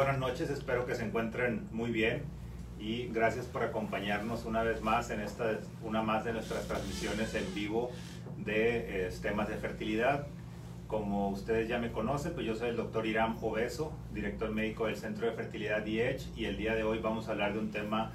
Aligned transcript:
buenas 0.00 0.18
noches, 0.18 0.48
espero 0.48 0.86
que 0.86 0.94
se 0.94 1.04
encuentren 1.04 1.68
muy 1.72 1.90
bien 1.90 2.22
y 2.78 3.08
gracias 3.08 3.44
por 3.44 3.62
acompañarnos 3.62 4.46
una 4.46 4.62
vez 4.62 4.80
más 4.80 5.10
en 5.10 5.20
esta, 5.20 5.58
una 5.82 6.00
más 6.00 6.24
de 6.24 6.32
nuestras 6.32 6.66
transmisiones 6.66 7.34
en 7.34 7.54
vivo 7.54 7.90
de 8.38 9.06
eh, 9.06 9.10
temas 9.20 9.48
de 9.48 9.56
fertilidad. 9.56 10.26
Como 10.86 11.28
ustedes 11.28 11.68
ya 11.68 11.78
me 11.78 11.92
conocen, 11.92 12.32
pues 12.32 12.46
yo 12.46 12.54
soy 12.54 12.70
el 12.70 12.76
doctor 12.76 13.04
Irán 13.04 13.36
Obeso, 13.42 13.92
director 14.14 14.50
médico 14.50 14.86
del 14.86 14.96
Centro 14.96 15.26
de 15.26 15.32
Fertilidad 15.32 15.82
DH 15.82 16.30
y 16.34 16.46
el 16.46 16.56
día 16.56 16.74
de 16.74 16.82
hoy 16.82 16.98
vamos 17.00 17.28
a 17.28 17.32
hablar 17.32 17.52
de 17.52 17.58
un 17.58 17.70
tema 17.70 18.10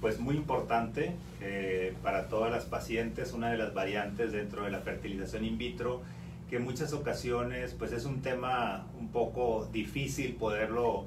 pues 0.00 0.18
muy 0.18 0.36
importante 0.36 1.16
eh, 1.42 1.94
para 2.02 2.28
todas 2.28 2.50
las 2.50 2.64
pacientes, 2.64 3.34
una 3.34 3.50
de 3.50 3.58
las 3.58 3.74
variantes 3.74 4.32
dentro 4.32 4.64
de 4.64 4.70
la 4.70 4.78
fertilización 4.78 5.44
in 5.44 5.58
vitro 5.58 6.00
que 6.48 6.56
en 6.56 6.64
muchas 6.64 6.94
ocasiones 6.94 7.74
pues 7.74 7.92
es 7.92 8.06
un 8.06 8.22
tema 8.22 8.86
un 8.98 9.08
poco 9.08 9.68
difícil 9.70 10.36
poderlo 10.36 11.06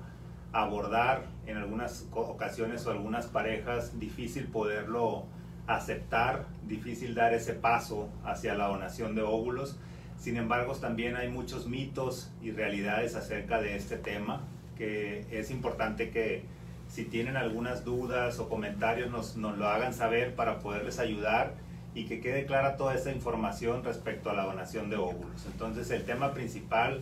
abordar 0.52 1.26
en 1.46 1.58
algunas 1.58 2.08
ocasiones 2.12 2.86
o 2.86 2.92
algunas 2.92 3.28
parejas, 3.28 4.00
difícil 4.00 4.48
poderlo 4.48 5.26
aceptar, 5.68 6.46
difícil 6.68 7.14
dar 7.14 7.34
ese 7.34 7.54
paso 7.54 8.10
hacia 8.24 8.56
la 8.56 8.68
donación 8.68 9.16
de 9.16 9.22
óvulos. 9.22 9.78
Sin 10.18 10.38
embargo, 10.38 10.74
también 10.76 11.16
hay 11.16 11.30
muchos 11.30 11.68
mitos 11.68 12.32
y 12.42 12.52
realidades 12.52 13.16
acerca 13.16 13.62
de 13.62 13.76
este 13.76 13.98
tema 13.98 14.42
que 14.78 15.26
es 15.32 15.52
importante 15.52 16.10
que 16.10 16.44
si 16.88 17.06
tienen 17.06 17.38
algunas 17.38 17.86
dudas 17.86 18.40
o 18.40 18.50
comentarios 18.50 19.12
nos, 19.12 19.36
nos 19.38 19.58
lo 19.58 19.68
hagan 19.68 19.94
saber 19.94 20.36
para 20.36 20.60
poderles 20.60 20.98
ayudar 21.00 21.54
y 21.94 22.06
que 22.06 22.20
quede 22.20 22.46
clara 22.46 22.78
toda 22.78 22.96
esa 22.96 23.12
información 23.12 23.84
respecto 23.84 24.30
a 24.30 24.34
la 24.34 24.46
donación 24.46 24.90
de 24.90 24.96
óvulos. 24.96 25.46
Entonces 25.46 25.92
el 25.92 26.06
tema 26.06 26.34
principal 26.34 27.02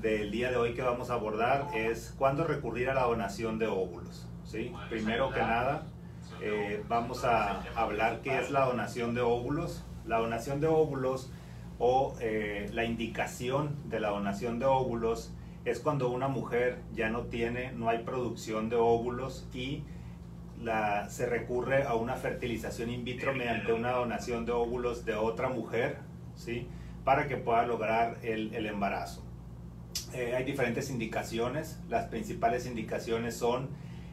del 0.00 0.30
día 0.30 0.50
de 0.50 0.56
hoy 0.56 0.74
que 0.74 0.82
vamos 0.82 1.10
a 1.10 1.14
abordar 1.14 1.68
es 1.74 2.14
cuándo 2.16 2.44
recurrir 2.44 2.90
a 2.90 2.94
la 2.94 3.02
donación 3.02 3.58
de 3.58 3.66
óvulos. 3.66 4.28
¿sí? 4.44 4.72
Primero 4.88 5.30
que 5.30 5.40
nada, 5.40 5.86
eh, 6.40 6.82
vamos 6.88 7.24
a 7.24 7.62
hablar 7.74 8.20
qué 8.22 8.38
es 8.38 8.50
la 8.50 8.66
donación 8.66 9.14
de 9.14 9.20
óvulos. 9.20 9.84
La 10.06 10.18
donación 10.18 10.60
de 10.60 10.66
óvulos 10.68 11.30
o 11.78 12.16
eh, 12.20 12.70
la 12.72 12.84
indicación 12.84 13.76
de 13.88 14.00
la 14.00 14.10
donación 14.10 14.58
de 14.58 14.66
óvulos 14.66 15.32
es 15.64 15.80
cuando 15.80 16.08
una 16.10 16.28
mujer 16.28 16.80
ya 16.94 17.10
no 17.10 17.22
tiene, 17.22 17.72
no 17.72 17.88
hay 17.88 17.98
producción 17.98 18.68
de 18.68 18.76
óvulos 18.76 19.46
y 19.52 19.84
se 21.08 21.26
recurre 21.26 21.84
a 21.84 21.94
una 21.94 22.14
fertilización 22.14 22.90
in 22.90 23.04
vitro 23.04 23.32
mediante 23.32 23.72
una 23.72 23.92
donación 23.92 24.44
de 24.44 24.52
óvulos 24.52 25.04
de 25.04 25.14
otra 25.14 25.48
mujer, 25.48 25.98
¿sí? 26.34 26.66
Para 27.04 27.28
que 27.28 27.36
pueda 27.36 27.64
lograr 27.64 28.18
el, 28.22 28.66
embarazo. 28.66 29.22
Eh, 30.12 30.34
hay 30.36 30.44
diferentes 30.44 30.90
indicaciones. 30.90 31.78
Las 31.88 32.06
principales 32.06 32.66
indicaciones 32.66 33.36
son 33.36 33.68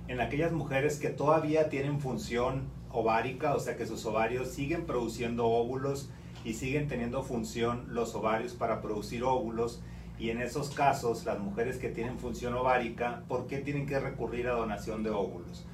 en 0.07 0.21
aquellas 0.21 0.51
mujeres 0.51 0.97
que 0.99 1.09
todavía 1.09 1.69
tienen 1.69 1.99
función 1.99 2.69
ovárica, 2.91 3.55
o 3.55 3.59
sea 3.59 3.75
que 3.75 3.85
sus 3.85 4.05
ovarios 4.05 4.49
siguen 4.49 4.85
produciendo 4.85 5.47
óvulos 5.47 6.09
y 6.43 6.53
siguen 6.53 6.87
teniendo 6.87 7.23
función 7.23 7.85
los 7.89 8.15
ovarios 8.15 8.53
para 8.53 8.81
producir 8.81 9.23
óvulos. 9.23 9.81
Y 10.17 10.29
en 10.29 10.41
esos 10.41 10.69
casos, 10.69 11.25
las 11.25 11.39
mujeres 11.39 11.77
que 11.77 11.89
tienen 11.89 12.17
función 12.17 12.53
ovárica, 12.53 13.23
¿por 13.27 13.47
qué 13.47 13.57
tienen 13.57 13.85
que 13.85 13.99
recurrir 13.99 14.47
a 14.47 14.53
donación 14.53 15.03
de 15.03 15.09
óvulos? 15.09 15.65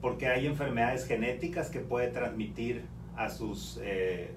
porque 0.00 0.28
hay 0.28 0.46
enfermedades 0.46 1.06
genéticas 1.06 1.70
que 1.70 1.80
puede 1.80 2.08
transmitir 2.08 2.84
a 3.16 3.30
sus 3.30 3.78
eh, 3.82 4.32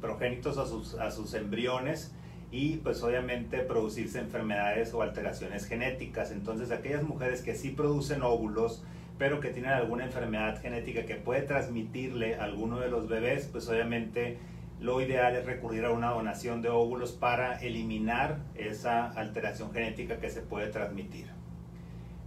progénitos, 0.00 0.58
a 0.58 0.66
sus, 0.66 0.94
a 0.94 1.10
sus 1.10 1.34
embriones 1.34 2.12
y 2.50 2.76
pues 2.76 3.02
obviamente 3.02 3.58
producirse 3.58 4.20
enfermedades 4.20 4.94
o 4.94 5.02
alteraciones 5.02 5.66
genéticas. 5.66 6.30
Entonces 6.30 6.70
aquellas 6.70 7.02
mujeres 7.02 7.42
que 7.42 7.54
sí 7.54 7.70
producen 7.70 8.22
óvulos, 8.22 8.84
pero 9.18 9.40
que 9.40 9.50
tienen 9.50 9.72
alguna 9.72 10.04
enfermedad 10.04 10.60
genética 10.60 11.06
que 11.06 11.16
puede 11.16 11.42
transmitirle 11.42 12.36
a 12.36 12.44
alguno 12.44 12.78
de 12.78 12.88
los 12.88 13.08
bebés, 13.08 13.48
pues 13.50 13.68
obviamente 13.68 14.38
lo 14.80 15.00
ideal 15.00 15.34
es 15.34 15.46
recurrir 15.46 15.84
a 15.86 15.90
una 15.90 16.10
donación 16.10 16.60
de 16.60 16.68
óvulos 16.68 17.12
para 17.12 17.58
eliminar 17.60 18.40
esa 18.54 19.06
alteración 19.06 19.72
genética 19.72 20.18
que 20.18 20.28
se 20.28 20.42
puede 20.42 20.68
transmitir. 20.68 21.30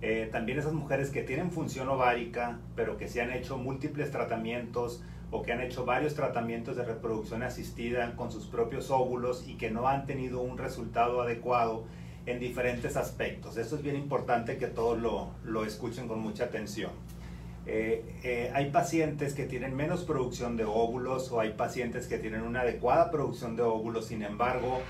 Eh, 0.01 0.29
también 0.31 0.57
esas 0.57 0.73
mujeres 0.73 1.09
que 1.09 1.23
tienen 1.23 1.51
función 1.51 1.89
ovárica, 1.89 2.59
pero 2.75 2.97
que 2.97 3.07
se 3.07 3.21
han 3.21 3.31
hecho 3.31 3.57
múltiples 3.57 4.11
tratamientos 4.11 5.03
o 5.31 5.41
que 5.41 5.51
han 5.51 5.61
hecho 5.61 5.85
varios 5.85 6.15
tratamientos 6.15 6.75
de 6.75 6.83
reproducción 6.83 7.43
asistida 7.43 8.15
con 8.15 8.31
sus 8.31 8.45
propios 8.45 8.89
óvulos 8.89 9.45
y 9.47 9.55
que 9.55 9.69
no 9.69 9.87
han 9.87 10.05
tenido 10.05 10.41
un 10.41 10.57
resultado 10.57 11.21
adecuado 11.21 11.85
en 12.25 12.39
diferentes 12.39 12.97
aspectos. 12.97 13.57
Esto 13.57 13.75
es 13.75 13.83
bien 13.83 13.95
importante 13.95 14.57
que 14.57 14.67
todos 14.67 14.99
lo, 14.99 15.29
lo 15.43 15.65
escuchen 15.65 16.07
con 16.07 16.19
mucha 16.19 16.45
atención. 16.45 16.91
Eh, 17.65 18.03
eh, 18.23 18.51
hay 18.55 18.71
pacientes 18.71 19.33
que 19.33 19.45
tienen 19.45 19.75
menos 19.75 20.03
producción 20.03 20.57
de 20.57 20.65
óvulos 20.65 21.31
o 21.31 21.39
hay 21.39 21.51
pacientes 21.53 22.07
que 22.07 22.17
tienen 22.17 22.41
una 22.41 22.61
adecuada 22.61 23.11
producción 23.11 23.55
de 23.55 23.61
óvulos, 23.61 24.05
sin 24.05 24.23
embargo, 24.23 24.81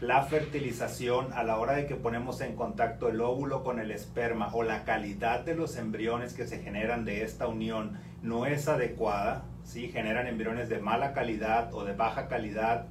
la 0.00 0.22
fertilización 0.22 1.32
a 1.32 1.42
la 1.42 1.58
hora 1.58 1.72
de 1.72 1.86
que 1.86 1.96
ponemos 1.96 2.40
en 2.40 2.54
contacto 2.54 3.08
el 3.08 3.20
óvulo 3.20 3.64
con 3.64 3.80
el 3.80 3.90
esperma 3.90 4.50
o 4.52 4.62
la 4.62 4.84
calidad 4.84 5.44
de 5.44 5.56
los 5.56 5.76
embriones 5.76 6.34
que 6.34 6.46
se 6.46 6.60
generan 6.60 7.04
de 7.04 7.24
esta 7.24 7.48
unión 7.48 7.98
no 8.22 8.46
es 8.46 8.68
adecuada, 8.68 9.44
¿sí? 9.64 9.88
generan 9.88 10.28
embriones 10.28 10.68
de 10.68 10.78
mala 10.78 11.12
calidad 11.12 11.74
o 11.74 11.84
de 11.84 11.94
baja 11.94 12.28
calidad 12.28 12.86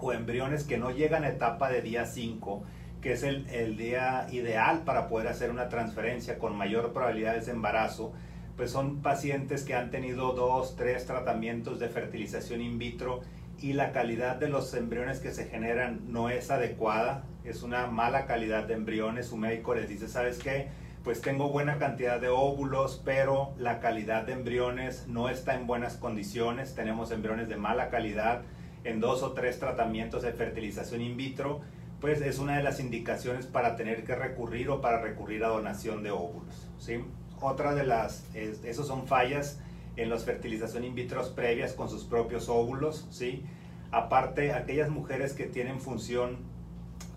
o 0.00 0.12
embriones 0.12 0.64
que 0.64 0.76
no 0.76 0.90
llegan 0.90 1.24
a 1.24 1.30
etapa 1.30 1.70
de 1.70 1.80
día 1.80 2.04
5, 2.04 2.62
que 3.00 3.12
es 3.12 3.22
el, 3.22 3.48
el 3.48 3.78
día 3.78 4.26
ideal 4.30 4.82
para 4.84 5.08
poder 5.08 5.28
hacer 5.28 5.50
una 5.50 5.70
transferencia 5.70 6.38
con 6.38 6.54
mayor 6.54 6.92
probabilidades 6.92 7.46
de 7.46 7.52
embarazo, 7.52 8.12
pues 8.54 8.70
son 8.70 9.00
pacientes 9.00 9.64
que 9.64 9.74
han 9.74 9.90
tenido 9.90 10.32
dos, 10.32 10.76
tres 10.76 11.06
tratamientos 11.06 11.78
de 11.78 11.88
fertilización 11.88 12.60
in 12.60 12.78
vitro 12.78 13.22
y 13.60 13.72
la 13.72 13.92
calidad 13.92 14.36
de 14.36 14.48
los 14.48 14.72
embriones 14.74 15.18
que 15.20 15.32
se 15.32 15.46
generan 15.46 16.12
no 16.12 16.30
es 16.30 16.50
adecuada, 16.50 17.24
es 17.44 17.62
una 17.62 17.86
mala 17.86 18.26
calidad 18.26 18.64
de 18.64 18.74
embriones, 18.74 19.26
su 19.26 19.36
médico 19.36 19.74
les 19.74 19.88
dice, 19.88 20.08
¿sabes 20.08 20.38
qué? 20.38 20.68
Pues 21.02 21.20
tengo 21.20 21.48
buena 21.48 21.78
cantidad 21.78 22.20
de 22.20 22.28
óvulos, 22.28 23.02
pero 23.04 23.54
la 23.58 23.80
calidad 23.80 24.24
de 24.24 24.32
embriones 24.32 25.06
no 25.08 25.28
está 25.28 25.54
en 25.54 25.66
buenas 25.66 25.96
condiciones, 25.96 26.74
tenemos 26.74 27.10
embriones 27.10 27.48
de 27.48 27.56
mala 27.56 27.88
calidad 27.88 28.42
en 28.84 29.00
dos 29.00 29.22
o 29.22 29.32
tres 29.32 29.58
tratamientos 29.58 30.22
de 30.22 30.32
fertilización 30.32 31.00
in 31.00 31.16
vitro, 31.16 31.60
pues 32.00 32.20
es 32.20 32.38
una 32.38 32.56
de 32.56 32.62
las 32.62 32.78
indicaciones 32.78 33.46
para 33.46 33.74
tener 33.74 34.04
que 34.04 34.14
recurrir 34.14 34.70
o 34.70 34.80
para 34.80 35.00
recurrir 35.00 35.44
a 35.44 35.48
donación 35.48 36.02
de 36.02 36.12
óvulos. 36.12 36.68
¿sí? 36.78 37.04
Otra 37.40 37.74
de 37.74 37.84
las, 37.84 38.24
esos 38.34 38.86
son 38.86 39.06
fallas 39.06 39.60
en 39.98 40.10
las 40.10 40.24
fertilización 40.24 40.84
in 40.84 40.94
vitro 40.94 41.22
previas 41.34 41.72
con 41.72 41.88
sus 41.88 42.04
propios 42.04 42.48
óvulos, 42.48 43.06
¿sí? 43.10 43.44
Aparte, 43.90 44.52
aquellas 44.52 44.90
mujeres 44.90 45.32
que 45.32 45.44
tienen 45.44 45.80
función 45.80 46.38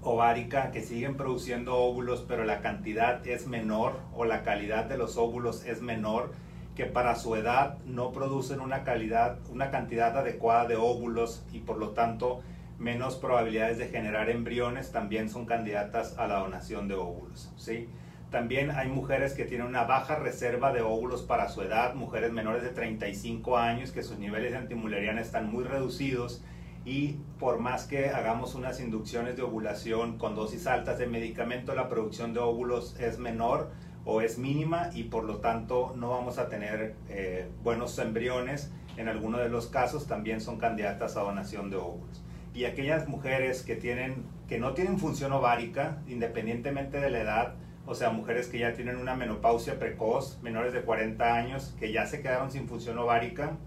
ovárica, 0.01 0.71
que 0.71 0.81
siguen 0.81 1.15
produciendo 1.15 1.75
óvulos, 1.75 2.25
pero 2.27 2.43
la 2.43 2.61
cantidad 2.61 3.25
es 3.27 3.47
menor 3.47 3.99
o 4.15 4.25
la 4.25 4.43
calidad 4.43 4.85
de 4.85 4.97
los 4.97 5.17
óvulos 5.17 5.65
es 5.65 5.81
menor, 5.81 6.33
que 6.75 6.85
para 6.85 7.15
su 7.15 7.35
edad 7.35 7.77
no 7.85 8.11
producen 8.11 8.61
una 8.61 8.83
calidad, 8.83 9.37
una 9.49 9.69
cantidad 9.69 10.17
adecuada 10.17 10.67
de 10.67 10.77
óvulos 10.77 11.45
y 11.51 11.59
por 11.59 11.77
lo 11.77 11.89
tanto 11.89 12.41
menos 12.79 13.15
probabilidades 13.15 13.77
de 13.77 13.89
generar 13.89 14.29
embriones, 14.29 14.91
también 14.91 15.29
son 15.29 15.45
candidatas 15.45 16.17
a 16.17 16.27
la 16.27 16.39
donación 16.39 16.87
de 16.87 16.95
óvulos, 16.95 17.51
¿sí? 17.57 17.87
También 18.31 18.71
hay 18.71 18.87
mujeres 18.87 19.33
que 19.33 19.43
tienen 19.43 19.67
una 19.67 19.83
baja 19.83 20.15
reserva 20.15 20.71
de 20.71 20.81
óvulos 20.81 21.21
para 21.21 21.49
su 21.49 21.61
edad, 21.63 21.95
mujeres 21.95 22.31
menores 22.31 22.63
de 22.63 22.69
35 22.69 23.57
años 23.57 23.91
que 23.91 24.03
sus 24.03 24.19
niveles 24.19 24.53
de 24.53 24.57
antimuleriana 24.57 25.19
están 25.19 25.51
muy 25.51 25.65
reducidos 25.65 26.41
y 26.85 27.17
por 27.39 27.59
más 27.59 27.85
que 27.85 28.09
hagamos 28.09 28.55
unas 28.55 28.79
inducciones 28.79 29.35
de 29.35 29.43
ovulación 29.43 30.17
con 30.17 30.33
dosis 30.33 30.65
altas 30.65 30.97
de 30.97 31.07
medicamento, 31.07 31.75
la 31.75 31.89
producción 31.89 32.33
de 32.33 32.39
óvulos 32.39 32.97
es 33.01 33.19
menor 33.19 33.69
o 34.05 34.21
es 34.21 34.37
mínima 34.37 34.91
y 34.93 35.03
por 35.03 35.25
lo 35.25 35.37
tanto 35.37 35.93
no 35.97 36.09
vamos 36.09 36.37
a 36.37 36.47
tener 36.47 36.95
eh, 37.09 37.49
buenos 37.63 37.99
embriones. 37.99 38.71
En 38.95 39.09
algunos 39.09 39.41
de 39.41 39.49
los 39.49 39.67
casos 39.67 40.07
también 40.07 40.39
son 40.39 40.57
candidatas 40.57 41.17
a 41.17 41.21
donación 41.21 41.69
de 41.69 41.75
óvulos. 41.75 42.23
Y 42.53 42.63
aquellas 42.63 43.07
mujeres 43.07 43.61
que, 43.61 43.75
tienen, 43.75 44.23
que 44.47 44.57
no 44.57 44.73
tienen 44.73 44.99
función 44.99 45.33
ovárica, 45.33 45.99
independientemente 46.07 46.99
de 46.99 47.09
la 47.09 47.19
edad, 47.19 47.55
o 47.91 47.93
sea, 47.93 48.09
mujeres 48.09 48.47
que 48.47 48.57
ya 48.57 48.73
tienen 48.73 48.95
una 48.95 49.15
menopausia 49.15 49.77
precoz, 49.77 50.39
menores 50.41 50.71
de 50.71 50.81
40 50.81 51.35
años, 51.35 51.75
que 51.77 51.91
ya 51.91 52.05
se 52.05 52.21
quedaron 52.21 52.49
sin 52.49 52.69
función 52.69 52.97
ovárica, 52.97 53.57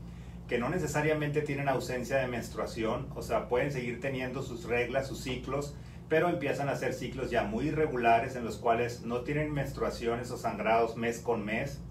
que 0.49 0.59
no 0.59 0.71
necesariamente 0.71 1.43
tienen 1.43 1.69
ausencia 1.69 2.17
de 2.17 2.26
menstruación, 2.26 3.09
o 3.15 3.21
sea, 3.21 3.50
pueden 3.50 3.71
seguir 3.71 4.00
teniendo 4.00 4.43
sus 4.43 4.65
reglas, 4.65 5.09
sus 5.09 5.21
ciclos, 5.21 5.75
pero 6.09 6.31
empiezan 6.31 6.71
a 6.71 6.76
ser 6.76 6.94
ciclos 6.94 7.31
ya 7.31 7.44
muy 7.44 7.67
irregulares 7.67 8.35
en 8.35 8.47
los 8.47 8.56
cuales 8.56 9.03
no 9.03 9.21
tienen 9.21 9.53
menstruaciones 9.53 10.31
o 10.31 10.38
sangrados 10.38 10.97
mes 10.97 11.19
con 11.19 11.44
mes, 11.44 11.82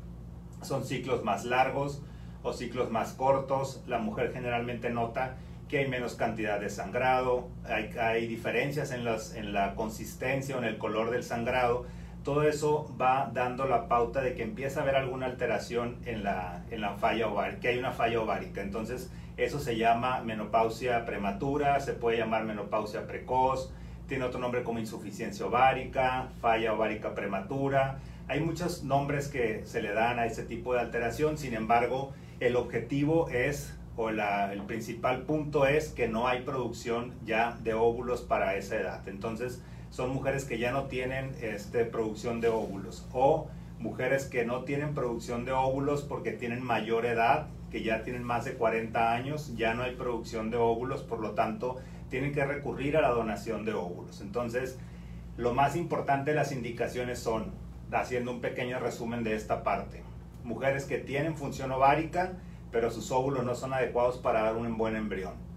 son 0.64 0.86
ciclos 0.86 1.24
más 1.24 1.46
largos 1.46 2.02
o 2.42 2.52
ciclos 2.52 2.90
más 2.90 3.14
cortos, 3.14 3.84
la 3.86 4.00
mujer 4.00 4.32
generalmente 4.34 4.90
nota 4.90 5.38
que 5.70 5.78
hay 5.78 5.88
menos 5.88 6.16
cantidad 6.16 6.60
de 6.60 6.72
sangrado, 6.72 7.50
hay, 7.64 8.26
diferencias 8.26 8.92
en, 8.92 9.06
en 9.36 9.54
la 9.54 9.76
consistencia 9.76 10.56
o 10.56 10.58
en 10.58 10.66
el 10.66 10.80
color 10.80 11.12
del 11.12 11.24
sangrado, 11.24 11.86
todo 12.24 12.44
eso 12.44 12.94
va 13.00 13.30
dando 13.34 13.66
la 13.66 13.88
pauta 13.88 14.22
de 14.22 14.34
que 14.34 14.44
empieza 14.44 14.80
a 14.80 14.84
haber 14.84 14.96
alguna 14.96 15.26
alteración 15.26 15.98
en 16.06 16.24
la, 16.24 16.64
en 16.72 16.82
la 16.82 16.94
falla 16.94 17.28
ovárica, 17.28 17.60
que 17.60 17.68
hay 17.70 17.78
una 17.78 17.92
falla 17.92 18.22
ovárica. 18.22 18.62
Entonces, 18.62 19.12
eso 19.36 19.60
se 19.60 19.78
llama 19.78 20.22
menopausia 20.22 21.06
prematura, 21.06 21.80
se 21.80 21.94
puede 21.94 22.18
llamar 22.18 22.46
menopausia 22.46 23.08
precoz, 23.08 23.72
tiene 24.08 24.26
otro 24.26 24.40
nombre 24.40 24.64
como 24.64 24.80
insuficiencia 24.80 25.46
ovárica, 25.46 26.30
falla 26.40 26.74
ovárica 26.74 27.14
prematura. 27.14 28.00
Hay 28.28 28.40
muchos 28.40 28.84
nombres 28.84 29.28
que 29.28 29.66
se 29.66 29.82
le 29.82 29.92
dan 29.94 30.20
a 30.20 30.26
ese 30.26 30.44
tipo 30.44 30.74
de 30.74 30.80
alteración, 30.80 31.38
sin 31.38 31.54
embargo, 31.56 32.14
el 32.40 32.56
objetivo 32.56 33.30
es, 33.30 33.78
o 33.98 34.10
el 34.10 34.62
principal 34.66 35.24
punto 35.24 35.66
es 35.66 35.90
que 35.90 36.08
no 36.08 36.28
hay 36.28 36.42
producción 36.42 37.14
ya 37.26 37.58
de 37.64 37.74
óvulos 37.74 38.22
para 38.22 38.56
esa 38.56 38.78
edad. 38.78 39.08
Entonces, 39.08 39.62
son 39.94 40.12
mujeres 40.12 40.46
que 40.46 40.58
ya 40.58 40.72
no 40.72 40.86
tienen 40.86 41.36
este, 41.40 41.86
producción 41.86 42.42
de 42.42 42.48
óvulos 42.48 43.08
o 43.14 43.48
mujeres 43.78 44.26
que 44.26 44.44
no 44.44 44.64
tienen 44.64 44.96
producción 44.96 45.46
de 45.46 45.52
óvulos 45.52 46.02
porque 46.02 46.32
tienen 46.32 46.64
mayor 46.64 47.06
edad, 47.06 47.46
que 47.70 47.84
ya 47.84 48.02
tienen 48.02 48.24
más 48.24 48.44
de 48.44 48.56
40 48.56 49.14
años, 49.14 49.56
ya 49.56 49.76
no 49.76 49.84
hay 49.84 49.96
producción 49.96 50.50
de 50.50 50.58
óvulos, 50.58 51.04
por 51.04 51.20
lo 51.20 51.34
tanto 51.34 51.78
tienen 52.10 52.34
que 52.34 52.44
recurrir 52.44 52.98
a 52.98 53.02
la 53.02 53.10
donación 53.10 53.66
de 53.66 53.76
óvulos. 53.76 54.22
Entonces, 54.22 54.80
lo 55.38 55.54
más 55.54 55.76
importante 55.76 56.32
de 56.32 56.38
las 56.38 56.52
indicaciones 56.52 57.20
son, 57.20 57.52
haciendo 57.92 58.32
un 58.32 58.42
pequeño 58.42 58.80
resumen 58.80 59.24
de 59.24 59.36
esta 59.36 59.62
parte, 59.62 60.02
mujeres 60.44 60.86
que 60.86 60.98
tienen 60.98 61.38
función 61.38 61.72
ovárica, 61.72 62.34
pero 62.72 62.90
sus 62.90 63.12
óvulos 63.12 63.46
no 63.46 63.54
son 63.54 63.76
adecuados 63.76 64.18
para 64.18 64.42
dar 64.42 64.56
un 64.56 64.76
buen 64.76 64.96
embrión 64.96 65.53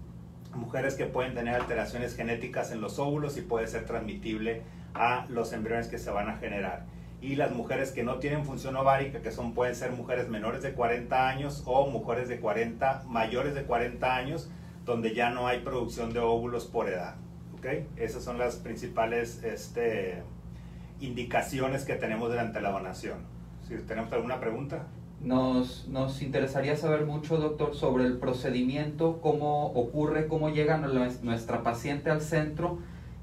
mujeres 0.57 0.95
que 0.95 1.05
pueden 1.05 1.33
tener 1.33 1.55
alteraciones 1.55 2.15
genéticas 2.15 2.71
en 2.71 2.81
los 2.81 2.99
óvulos 2.99 3.37
y 3.37 3.41
puede 3.41 3.67
ser 3.67 3.85
transmitible 3.85 4.63
a 4.93 5.25
los 5.29 5.53
embriones 5.53 5.87
que 5.87 5.99
se 5.99 6.09
van 6.09 6.29
a 6.29 6.37
generar. 6.37 6.85
Y 7.21 7.35
las 7.35 7.51
mujeres 7.51 7.91
que 7.91 8.03
no 8.03 8.15
tienen 8.15 8.45
función 8.45 8.75
ovárica, 8.75 9.21
que 9.21 9.31
son, 9.31 9.53
pueden 9.53 9.75
ser 9.75 9.91
mujeres 9.91 10.29
menores 10.29 10.61
de 10.61 10.73
40 10.73 11.27
años 11.27 11.63
o 11.65 11.87
mujeres 11.87 12.27
de 12.27 12.39
40, 12.39 13.03
mayores 13.07 13.55
de 13.55 13.63
40 13.63 14.15
años, 14.15 14.49
donde 14.85 15.13
ya 15.13 15.29
no 15.29 15.47
hay 15.47 15.61
producción 15.61 16.13
de 16.13 16.19
óvulos 16.19 16.65
por 16.65 16.89
edad. 16.89 17.15
¿okay? 17.57 17.87
Esas 17.95 18.23
son 18.23 18.37
las 18.37 18.57
principales 18.57 19.43
este, 19.43 20.21
indicaciones 20.99 21.85
que 21.85 21.95
tenemos 21.95 22.29
durante 22.29 22.61
la 22.61 22.71
donación. 22.71 23.19
Si 23.67 23.75
tenemos 23.77 24.11
alguna 24.13 24.39
pregunta. 24.39 24.87
Nos, 25.21 25.87
nos, 25.87 26.21
interesaría 26.21 26.75
saber 26.77 27.05
mucho, 27.05 27.37
doctor, 27.37 27.75
sobre 27.75 28.05
el 28.05 28.17
procedimiento, 28.17 29.19
cómo 29.21 29.65
ocurre, 29.67 30.27
cómo 30.27 30.49
llega 30.49 30.77
nuestra 30.77 31.63
paciente 31.63 32.11
al 32.11 32.21
centro 32.21 32.77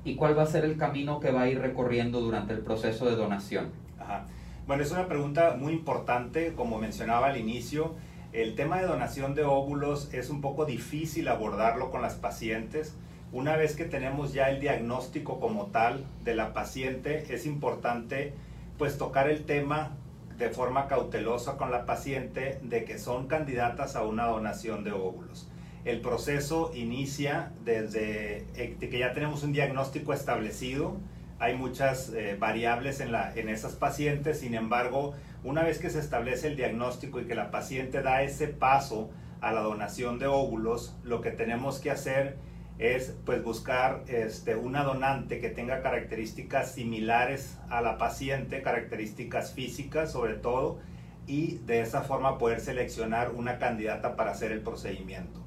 y 0.04 0.16
cuál 0.16 0.36
va 0.36 0.42
a 0.42 0.46
ser 0.46 0.64
el 0.64 0.76
camino 0.76 1.20
que 1.20 1.30
va 1.30 1.42
a 1.42 1.48
ir 1.48 1.60
recorriendo 1.60 2.20
durante 2.20 2.52
el 2.52 2.60
proceso 2.60 3.06
de 3.06 3.16
donación. 3.16 3.70
Bueno, 4.66 4.82
es 4.82 4.90
una 4.90 5.06
pregunta 5.08 5.56
muy 5.58 5.72
importante, 5.72 6.54
como 6.54 6.78
mencionaba 6.78 7.28
al 7.28 7.36
inicio. 7.36 7.94
El 8.32 8.54
tema 8.54 8.78
de 8.80 8.86
donación 8.86 9.34
de 9.34 9.44
óvulos 9.44 10.12
es 10.12 10.30
un 10.30 10.40
poco 10.40 10.64
difícil 10.64 11.28
abordarlo 11.28 11.90
con 11.90 12.02
las 12.02 12.14
pacientes. 12.14 12.96
Una 13.32 13.56
vez 13.56 13.76
que 13.76 13.84
tenemos 13.84 14.32
ya 14.32 14.50
el 14.50 14.60
diagnóstico 14.60 15.38
como 15.38 15.66
tal 15.66 16.04
de 16.24 16.34
la 16.34 16.52
paciente, 16.52 17.32
es 17.32 17.46
importante 17.46 18.32
pues 18.78 18.98
tocar 18.98 19.28
el 19.28 19.44
tema 19.44 19.92
de 20.38 20.50
forma 20.50 20.88
cautelosa 20.88 21.56
con 21.56 21.70
la 21.70 21.86
paciente 21.86 22.58
de 22.62 22.84
que 22.84 22.98
son 22.98 23.26
candidatas 23.26 23.96
a 23.96 24.02
una 24.02 24.26
donación 24.26 24.84
de 24.84 24.92
óvulos. 24.92 25.48
El 25.84 26.00
proceso 26.00 26.70
inicia 26.74 27.52
desde 27.64 28.46
eh, 28.56 28.76
que 28.80 28.98
ya 28.98 29.12
tenemos 29.12 29.42
un 29.42 29.52
diagnóstico 29.52 30.12
establecido, 30.12 30.96
hay 31.38 31.56
muchas 31.56 32.10
eh, 32.10 32.36
variables 32.38 33.00
en, 33.00 33.12
la, 33.12 33.34
en 33.34 33.48
esas 33.48 33.74
pacientes, 33.74 34.40
sin 34.40 34.54
embargo, 34.54 35.14
una 35.42 35.62
vez 35.62 35.78
que 35.78 35.90
se 35.90 35.98
establece 35.98 36.46
el 36.46 36.56
diagnóstico 36.56 37.20
y 37.20 37.26
que 37.26 37.34
la 37.34 37.50
paciente 37.50 38.02
da 38.02 38.22
ese 38.22 38.48
paso 38.48 39.10
a 39.40 39.52
la 39.52 39.60
donación 39.60 40.18
de 40.18 40.26
óvulos, 40.26 40.96
lo 41.02 41.20
que 41.20 41.30
tenemos 41.30 41.80
que 41.80 41.90
hacer 41.90 42.36
es 42.36 42.53
pues 43.24 43.42
buscar 43.42 44.02
este, 44.08 44.56
una 44.56 44.82
donante 44.82 45.38
que 45.38 45.48
tenga 45.48 45.80
características 45.80 46.72
similares 46.72 47.58
a 47.70 47.80
la 47.80 47.98
paciente, 47.98 48.62
características 48.62 49.52
físicas 49.52 50.10
sobre 50.10 50.34
todo, 50.34 50.78
y 51.26 51.58
de 51.66 51.80
esa 51.80 52.02
forma 52.02 52.36
poder 52.36 52.60
seleccionar 52.60 53.30
una 53.30 53.58
candidata 53.58 54.16
para 54.16 54.32
hacer 54.32 54.52
el 54.52 54.60
procedimiento. 54.60 55.40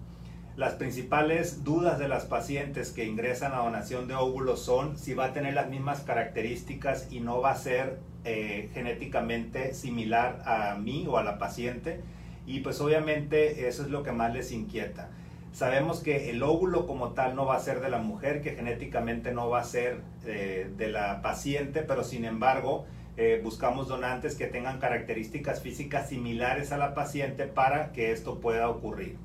Las 0.56 0.74
principales 0.74 1.64
dudas 1.64 2.00
de 2.00 2.08
las 2.08 2.26
pacientes 2.26 2.92
que 2.92 3.06
ingresan 3.06 3.54
a 3.54 3.58
donación 3.58 4.08
de 4.08 4.16
óvulos 4.16 4.60
son 4.64 4.98
si 4.98 5.14
va 5.14 5.26
a 5.26 5.34
tener 5.34 5.54
las 5.54 5.70
mismas 5.70 6.02
características 6.02 7.12
y 7.12 7.20
no 7.20 7.42
va 7.42 7.52
a 7.52 7.58
ser 7.58 8.00
eh, 8.26 8.72
genéticamente 8.74 9.76
similar 9.76 10.42
a 10.46 10.76
mí 10.76 11.06
o 11.08 11.20
a 11.20 11.24
la 11.24 11.38
paciente. 11.38 12.02
Y 12.48 12.62
pues 12.62 12.82
obviamente 12.82 13.68
eso 13.68 13.84
es 13.84 13.90
lo 13.90 14.02
que 14.02 14.14
más 14.14 14.34
les 14.34 14.52
inquieta. 14.52 15.12
Sabemos 15.52 16.02
que 16.02 16.30
el 16.30 16.44
óvulo 16.44 16.86
como 16.86 17.14
tal 17.14 17.36
no 17.36 17.46
va 17.46 17.56
a 17.56 17.60
ser 17.60 17.80
de 17.80 17.90
la 17.90 17.98
mujer, 18.00 18.42
que 18.42 18.52
genéticamente 18.52 19.32
no 19.32 19.50
va 19.50 19.62
a 19.62 19.64
ser 19.64 20.02
eh, 20.26 20.70
de 20.78 20.90
la 20.90 21.22
paciente, 21.22 21.82
pero 21.82 22.04
sin 22.04 22.26
embargo 22.26 22.86
eh, 23.16 23.42
buscamos 23.44 23.88
donantes 23.88 24.36
que 24.36 24.46
tengan 24.46 24.80
características 24.80 25.62
físicas 25.62 26.10
similares 26.10 26.72
a 26.72 26.78
la 26.78 26.94
paciente 26.94 27.48
para 27.48 27.92
que 27.92 28.12
esto 28.12 28.40
pueda 28.40 28.70
ocurrir. 28.70 29.18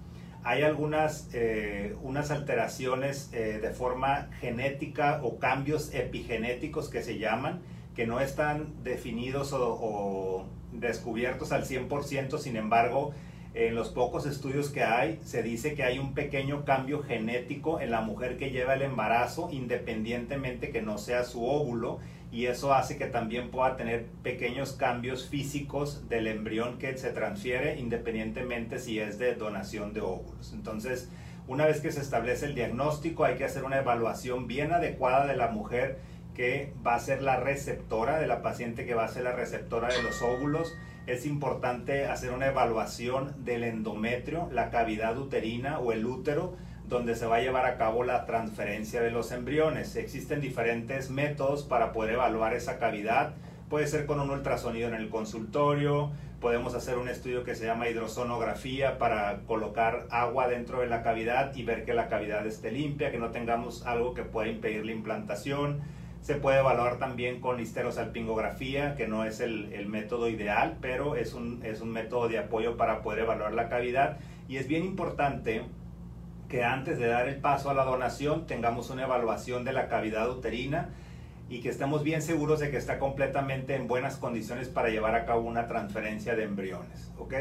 Hay 0.45 0.63
algunas 0.63 1.29
eh, 1.35 1.95
unas 2.03 2.31
alteraciones 2.31 3.31
de 3.31 3.71
forma 3.71 4.29
genética 4.41 5.21
o 5.23 5.39
cambios 5.39 5.95
epigenéticos 5.95 6.89
que 6.89 7.03
se 7.03 7.19
llaman, 7.19 7.61
que 7.95 8.07
no 8.07 8.21
están 8.21 8.83
definidos 8.83 9.53
o, 9.53 9.79
o 9.81 10.47
descubiertos 10.73 11.53
al 11.53 11.65
100%, 11.65 12.39
sin 12.39 12.57
embargo, 12.57 13.13
en 13.55 13.75
los 13.75 13.91
pocos 13.91 14.27
estudios 14.27 14.71
que 14.71 14.83
hay, 14.83 15.21
se 15.25 15.43
dice 15.43 15.75
que 15.75 15.83
hay 15.83 15.99
un 15.99 16.15
pequeño 16.15 16.65
cambio 16.65 17.03
genético 17.03 17.81
en 17.81 17.91
la 17.91 18.01
mujer 18.01 18.39
que 18.39 18.51
lleva 18.51 18.75
el 18.75 18.83
embarazo, 18.83 19.51
independientemente 19.53 20.71
que 20.71 20.81
no 20.81 20.97
sea 20.97 21.25
su 21.25 21.45
óvulo, 21.45 21.99
y 22.31 22.47
eso 22.47 22.73
hace 22.73 22.97
que 22.97 23.07
también 23.07 23.51
pueda 23.51 23.77
tener 23.77 24.07
pequeños 24.23 24.73
cambios 24.73 25.29
físicos 25.29 26.09
del 26.09 26.29
embrión 26.29 26.79
que 26.79 26.97
se 26.97 27.11
transfiere, 27.11 27.79
independientemente 27.79 28.79
si 28.79 28.99
es 28.99 29.19
de 29.19 29.35
donación 29.35 29.93
de 29.93 30.01
óvulos. 30.01 30.53
Entonces, 30.55 31.11
una 31.47 31.67
vez 31.67 31.81
que 31.81 31.93
se 31.93 32.01
establece 32.01 32.47
el 32.47 32.55
diagnóstico, 32.55 33.25
hay 33.25 33.37
que 33.37 33.45
hacer 33.45 33.65
una 33.65 33.79
evaluación 33.79 34.47
bien 34.47 34.73
adecuada 34.73 35.27
de 35.27 35.37
la 35.37 35.49
mujer 35.49 35.99
que 36.35 36.73
va 36.87 36.95
a 36.95 37.01
ser 37.01 37.21
la 37.21 37.37
receptora, 37.37 38.19
de 38.19 38.27
la 38.27 38.41
paciente 38.41 38.87
que 38.87 38.95
va 38.95 39.05
a 39.05 39.09
ser 39.09 39.25
la 39.25 39.33
receptora 39.33 39.89
de 39.89 40.03
los 40.03 40.23
óvulos 40.23 40.73
es 41.07 41.27
importante 41.27 42.07
hacer 42.07 42.31
una 42.31 42.47
evaluación 42.47 43.45
del 43.45 43.65
endometrio, 43.65 44.49
la 44.53 44.71
cavidad 44.71 45.19
uterina 45.19 45.79
o 45.79 45.93
el 45.93 46.07
útero, 46.07 46.55
donde 46.89 47.17
se 47.17 47.27
va 47.27 47.37
a 47.37 47.41
llevar 47.41 47.67
a 47.67 47.77
cabo 47.77 48.05
la 48.05 48.25
transferencia 48.27 49.01
de 49.01 49.11
los 49.11 49.33
embriones. 49.33 49.97
Existen 49.97 50.41
diferentes 50.41 51.11
métodos 51.11 51.63
para 51.63 51.93
poder 51.93 52.15
evaluar 52.15 52.55
esa 52.55 52.79
cavidad. 52.79 53.35
Puede 53.69 53.87
ser 53.87 54.07
con 54.07 54.21
un 54.21 54.31
ultrasonido 54.31 54.89
en 54.89 54.95
el 54.95 55.09
consultorio, 55.09 56.13
podemos 56.41 56.75
hacer 56.75 56.99
un 56.99 57.09
estudio 57.09 57.45
que 57.45 57.55
se 57.55 57.65
llama 57.65 57.89
hidrosonografía 57.89 58.99
para 58.99 59.41
colocar 59.47 60.07
agua 60.11 60.49
dentro 60.49 60.81
de 60.81 60.89
la 60.89 61.03
cavidad 61.03 61.55
y 61.55 61.63
ver 61.63 61.85
que 61.85 61.95
la 61.95 62.09
cavidad 62.09 62.47
esté 62.47 62.71
limpia, 62.71 63.11
que 63.11 63.19
no 63.19 63.31
tengamos 63.31 63.87
algo 63.87 64.13
que 64.13 64.25
pueda 64.25 64.49
impedir 64.49 64.85
la 64.85 64.93
implantación 64.93 65.81
se 66.23 66.37
puede 66.37 66.61
evaluar 66.61 66.99
también 66.99 67.41
con 67.41 67.59
histerosalpingografía, 67.59 68.95
que 68.95 69.09
no 69.09 69.25
es 69.25 69.41
el, 69.41 69.87
método 69.89 70.29
ideal, 70.29 70.79
pero 70.81 71.17
es 71.17 71.35
un, 71.35 71.61
es 71.65 71.81
un 71.81 71.91
método 71.91 72.29
de 72.29 72.39
apoyo 72.39 72.77
para 72.77 73.03
poder 73.03 73.21
evaluar 73.21 73.53
la 73.53 73.69
cavidad. 73.69 74.19
Y 74.49 74.57
es 74.57 74.69
bien 74.69 74.85
importante 74.85 75.63
que 76.49 76.63
antes 76.63 76.99
de 76.99 77.09
dar 77.09 77.29
el 77.29 77.37
paso 77.37 77.71
a 77.71 77.75
la 77.75 77.85
donación 77.85 78.47
tengamos 78.47 78.89
una 78.91 79.03
evaluación 79.03 79.65
de 79.65 79.73
la 79.73 79.89
cavidad 79.89 80.31
uterina 80.31 80.91
y 81.51 81.61
que 81.61 81.71
estemos 81.71 82.05
bien 82.05 82.23
seguros 82.23 82.61
de 82.61 82.71
que 82.71 82.77
está 82.77 83.01
completamente 83.01 83.75
en 83.75 83.89
buenas 83.89 84.17
condiciones 84.17 84.69
para 84.69 84.91
llevar 84.91 85.17
a 85.17 85.27
cabo 85.27 85.41
una 85.41 85.67
transferencia 85.67 86.37
de 86.37 86.45
embriones. 86.45 87.11
¿ok? 87.19 87.35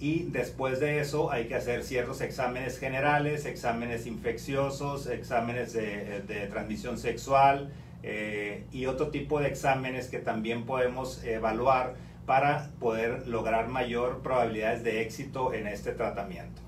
Y 0.00 0.24
después 0.24 0.80
de 0.80 0.98
eso 0.98 1.30
hay 1.30 1.46
que 1.46 1.54
hacer 1.54 1.84
ciertos 1.84 2.20
exámenes 2.20 2.78
generales, 2.78 3.46
exámenes 3.46 4.06
infecciosos, 4.06 5.06
exámenes 5.06 5.72
de, 5.72 6.22
de 6.22 6.48
transmisión 6.48 6.98
sexual, 6.98 7.72
eh, 8.02 8.66
y 8.72 8.86
otro 8.86 9.08
tipo 9.08 9.40
de 9.40 9.48
exámenes 9.48 10.08
que 10.08 10.18
también 10.18 10.64
podemos 10.64 11.22
evaluar 11.24 11.94
para 12.26 12.70
poder 12.80 13.26
lograr 13.28 13.68
mayor 13.68 14.20
probabilidades 14.22 14.82
de 14.82 15.02
éxito 15.02 15.54
en 15.54 15.66
este 15.66 15.92
tratamiento. 15.92 16.62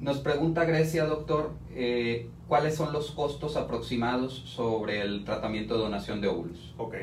Nos 0.00 0.18
pregunta 0.18 0.64
Grecia, 0.64 1.04
doctor, 1.06 1.52
eh, 1.74 2.28
¿cuáles 2.48 2.74
son 2.74 2.92
los 2.92 3.12
costos 3.12 3.56
aproximados 3.56 4.34
sobre 4.34 5.00
el 5.00 5.24
tratamiento 5.24 5.74
de 5.74 5.80
donación 5.80 6.20
de 6.20 6.28
óvulos? 6.28 6.74
Ok, 6.76 6.96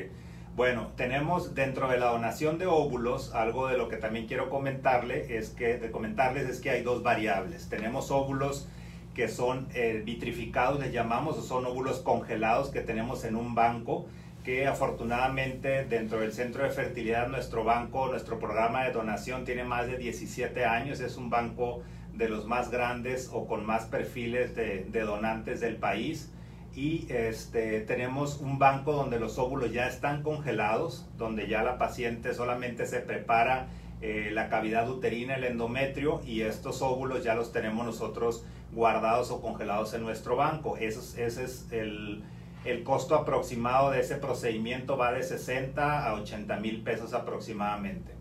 bueno, 0.55 0.91
tenemos 0.95 1.55
dentro 1.55 1.89
de 1.89 1.97
la 1.97 2.11
donación 2.11 2.59
de 2.59 2.67
óvulos, 2.67 3.33
algo 3.33 3.67
de 3.67 3.77
lo 3.77 3.89
que 3.89 3.97
también 3.97 4.27
quiero 4.27 4.51
comentarle 4.51 5.35
es 5.35 5.49
que, 5.49 5.79
de 5.79 5.89
comentarles 5.89 6.47
es 6.47 6.59
que 6.59 6.69
hay 6.69 6.83
dos 6.83 7.01
variables. 7.01 7.69
Tenemos 7.69 8.11
óvulos 8.11 8.67
que 9.13 9.27
son 9.27 9.67
eh, 9.73 10.01
vitrificados, 10.03 10.79
les 10.79 10.91
llamamos, 10.91 11.37
o 11.37 11.41
son 11.41 11.65
óvulos 11.65 11.99
congelados 11.99 12.69
que 12.69 12.81
tenemos 12.81 13.23
en 13.25 13.35
un 13.35 13.55
banco, 13.55 14.07
que 14.43 14.67
afortunadamente 14.67 15.85
dentro 15.85 16.19
del 16.19 16.33
centro 16.33 16.63
de 16.63 16.69
fertilidad 16.69 17.27
nuestro 17.29 17.63
banco, 17.63 18.07
nuestro 18.07 18.39
programa 18.39 18.83
de 18.83 18.91
donación 18.91 19.45
tiene 19.45 19.63
más 19.63 19.87
de 19.87 19.97
17 19.97 20.65
años, 20.65 20.99
es 20.99 21.15
un 21.15 21.29
banco 21.29 21.81
de 22.13 22.29
los 22.29 22.45
más 22.45 22.69
grandes 22.69 23.29
o 23.31 23.47
con 23.47 23.65
más 23.65 23.85
perfiles 23.85 24.55
de, 24.55 24.83
donantes 24.91 25.61
del 25.61 25.77
país. 25.77 26.31
Y 26.75 27.05
este, 27.09 27.81
tenemos 27.81 28.39
un 28.39 28.57
banco 28.57 28.93
donde 28.93 29.19
los 29.19 29.37
óvulos 29.37 29.71
ya 29.71 29.87
están 29.87 30.23
congelados, 30.23 31.07
donde 31.17 31.47
ya 31.47 31.63
la 31.63 31.77
paciente 31.77 32.33
solamente 32.33 32.87
se 32.87 32.99
prepara 32.99 33.67
eh, 34.03 34.29
la 34.31 34.49
cavidad 34.49 34.87
uterina, 34.87 35.35
el 35.35 35.45
endometrio 35.45 36.21
y 36.25 36.41
estos 36.41 36.83
óvulos 36.83 37.23
ya 37.23 37.33
los 37.33 37.51
tenemos 37.51 37.85
nosotros 37.85 38.45
guardados 38.71 39.31
o 39.31 39.41
congelados 39.41 39.93
en 39.95 40.03
nuestro 40.03 40.35
banco. 40.35 40.77
ese 40.77 41.25
es 41.25 41.67
el 41.71 42.23
el 42.65 42.83
costo 42.83 43.15
aproximado 43.15 43.91
de 43.91 43.99
ese 43.99 44.15
procedimiento 44.15 44.95
va 44.95 45.11
de 45.11 45.23
60 45.23 46.07
a 46.07 46.13
80 46.13 46.57
mil 46.57 46.81
pesos 46.81 47.13
aproximadamente. 47.13 48.13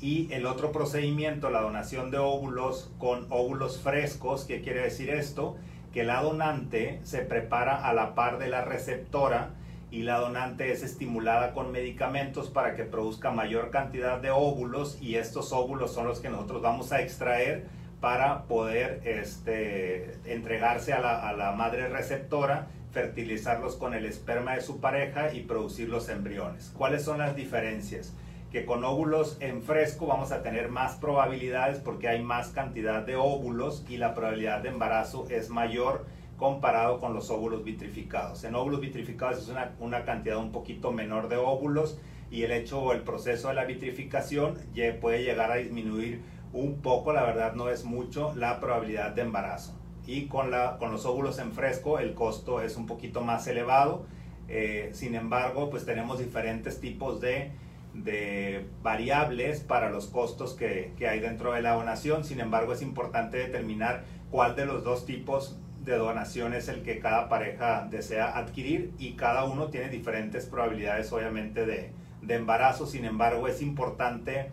Y 0.00 0.32
el 0.32 0.46
otro 0.46 0.70
procedimiento, 0.70 1.50
la 1.50 1.62
donación 1.62 2.12
de 2.12 2.18
óvulos 2.18 2.92
con 2.98 3.26
óvulos 3.30 3.80
frescos, 3.80 4.44
¿qué 4.44 4.60
quiere 4.60 4.82
decir 4.82 5.10
esto? 5.10 5.56
Que 5.92 6.04
la 6.04 6.22
donante 6.22 7.00
se 7.02 7.18
prepara 7.18 7.88
a 7.88 7.92
la 7.92 8.14
par 8.14 8.38
de 8.38 8.48
la 8.48 8.64
receptora 8.64 9.50
y 9.90 10.02
la 10.02 10.18
donante 10.18 10.72
es 10.72 10.82
estimulada 10.82 11.52
con 11.52 11.72
medicamentos 11.72 12.50
para 12.50 12.74
que 12.74 12.84
produzca 12.84 13.30
mayor 13.30 13.70
cantidad 13.70 14.18
de 14.18 14.30
óvulos 14.30 14.98
y 15.00 15.16
estos 15.16 15.52
óvulos 15.52 15.92
son 15.92 16.06
los 16.06 16.20
que 16.20 16.28
nosotros 16.28 16.62
vamos 16.62 16.92
a 16.92 17.00
extraer 17.00 17.66
para 18.00 18.44
poder 18.44 19.00
este, 19.04 20.18
entregarse 20.24 20.92
a 20.92 21.00
la, 21.00 21.28
a 21.28 21.32
la 21.32 21.52
madre 21.52 21.88
receptora 21.88 22.68
fertilizarlos 22.92 23.76
con 23.76 23.94
el 23.94 24.06
esperma 24.06 24.54
de 24.54 24.62
su 24.62 24.80
pareja 24.80 25.32
y 25.32 25.40
producir 25.40 25.88
los 25.88 26.08
embriones. 26.08 26.72
¿Cuáles 26.76 27.04
son 27.04 27.18
las 27.18 27.36
diferencias? 27.36 28.14
Que 28.50 28.64
con 28.64 28.82
óvulos 28.82 29.36
en 29.40 29.62
fresco 29.62 30.06
vamos 30.06 30.32
a 30.32 30.42
tener 30.42 30.68
más 30.68 30.96
probabilidades 30.96 31.78
porque 31.78 32.08
hay 32.08 32.22
más 32.22 32.48
cantidad 32.48 33.02
de 33.02 33.16
óvulos 33.16 33.84
y 33.88 33.98
la 33.98 34.14
probabilidad 34.14 34.62
de 34.62 34.70
embarazo 34.70 35.26
es 35.28 35.50
mayor 35.50 36.06
comparado 36.38 36.98
con 37.00 37.12
los 37.12 37.30
óvulos 37.30 37.64
vitrificados. 37.64 38.44
En 38.44 38.54
óvulos 38.54 38.80
vitrificados 38.80 39.38
es 39.38 39.48
una, 39.48 39.74
una 39.80 40.04
cantidad 40.04 40.38
un 40.38 40.52
poquito 40.52 40.92
menor 40.92 41.28
de 41.28 41.36
óvulos 41.36 41.98
y 42.30 42.44
el 42.44 42.52
hecho 42.52 42.80
o 42.80 42.92
el 42.92 43.02
proceso 43.02 43.48
de 43.48 43.54
la 43.54 43.64
vitrificación 43.64 44.54
puede 45.00 45.22
llegar 45.22 45.52
a 45.52 45.56
disminuir 45.56 46.22
un 46.52 46.80
poco, 46.80 47.12
la 47.12 47.24
verdad 47.24 47.54
no 47.54 47.68
es 47.68 47.84
mucho, 47.84 48.34
la 48.34 48.58
probabilidad 48.60 49.10
de 49.10 49.22
embarazo 49.22 49.78
y 50.08 50.26
con, 50.26 50.50
la, 50.50 50.78
con 50.78 50.90
los 50.90 51.04
óvulos 51.04 51.38
en 51.38 51.52
fresco 51.52 51.98
el 51.98 52.14
costo 52.14 52.62
es 52.62 52.78
un 52.78 52.86
poquito 52.86 53.20
más 53.20 53.46
elevado. 53.46 54.06
Eh, 54.48 54.88
sin 54.94 55.14
embargo, 55.14 55.68
pues 55.68 55.84
tenemos 55.84 56.18
diferentes 56.18 56.80
tipos 56.80 57.20
de, 57.20 57.52
de 57.92 58.66
variables 58.82 59.60
para 59.60 59.90
los 59.90 60.06
costos 60.06 60.54
que, 60.54 60.94
que, 60.96 61.08
hay 61.08 61.20
dentro 61.20 61.52
de 61.52 61.60
la 61.60 61.74
donación. 61.74 62.24
Sin 62.24 62.40
embargo, 62.40 62.72
es 62.72 62.80
importante 62.80 63.36
determinar 63.36 64.04
cuál 64.30 64.56
de 64.56 64.64
los 64.64 64.82
dos 64.82 65.04
tipos 65.04 65.58
de 65.84 65.96
donación 65.96 66.54
es 66.54 66.68
el 66.68 66.82
que 66.82 66.98
cada 66.98 67.28
pareja 67.28 67.86
desea 67.90 68.36
adquirir 68.36 68.92
y 68.98 69.12
cada 69.12 69.44
uno 69.44 69.68
tiene 69.68 69.88
diferentes 69.88 70.46
probabilidades 70.46 71.12
obviamente 71.12 71.66
de, 71.66 71.92
de 72.22 72.34
embarazo. 72.34 72.86
Sin 72.86 73.04
embargo, 73.04 73.48
es 73.48 73.62
importante 73.62 74.50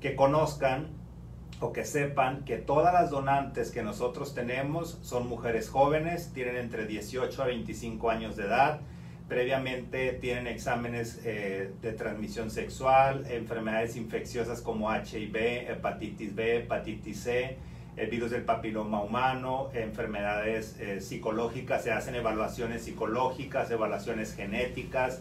que 0.00 0.16
conozcan 0.16 0.88
o 1.60 1.72
que 1.72 1.84
sepan 1.84 2.44
que 2.44 2.56
todas 2.56 2.92
las 2.92 3.10
donantes 3.10 3.70
que 3.70 3.82
nosotros 3.82 4.34
tenemos 4.34 4.98
son 5.02 5.28
mujeres 5.28 5.68
jóvenes, 5.68 6.32
tienen 6.34 6.56
entre 6.56 6.86
18 6.86 7.42
a 7.42 7.46
25 7.46 8.10
años 8.10 8.36
de 8.36 8.44
edad, 8.44 8.80
previamente 9.28 10.12
tienen 10.14 10.48
exámenes 10.48 11.20
eh, 11.24 11.72
de 11.80 11.92
transmisión 11.92 12.50
sexual, 12.50 13.24
enfermedades 13.30 13.96
infecciosas 13.96 14.60
como 14.60 14.92
HIV, 14.92 15.70
hepatitis 15.70 16.34
B, 16.34 16.58
hepatitis 16.58 17.20
C, 17.20 17.56
el 17.96 18.08
virus 18.08 18.30
del 18.30 18.42
papiloma 18.42 19.02
humano, 19.02 19.68
enfermedades 19.74 20.76
eh, 20.80 21.00
psicológicas, 21.00 21.84
se 21.84 21.92
hacen 21.92 22.14
evaluaciones 22.14 22.84
psicológicas, 22.84 23.70
evaluaciones 23.70 24.34
genéticas, 24.34 25.20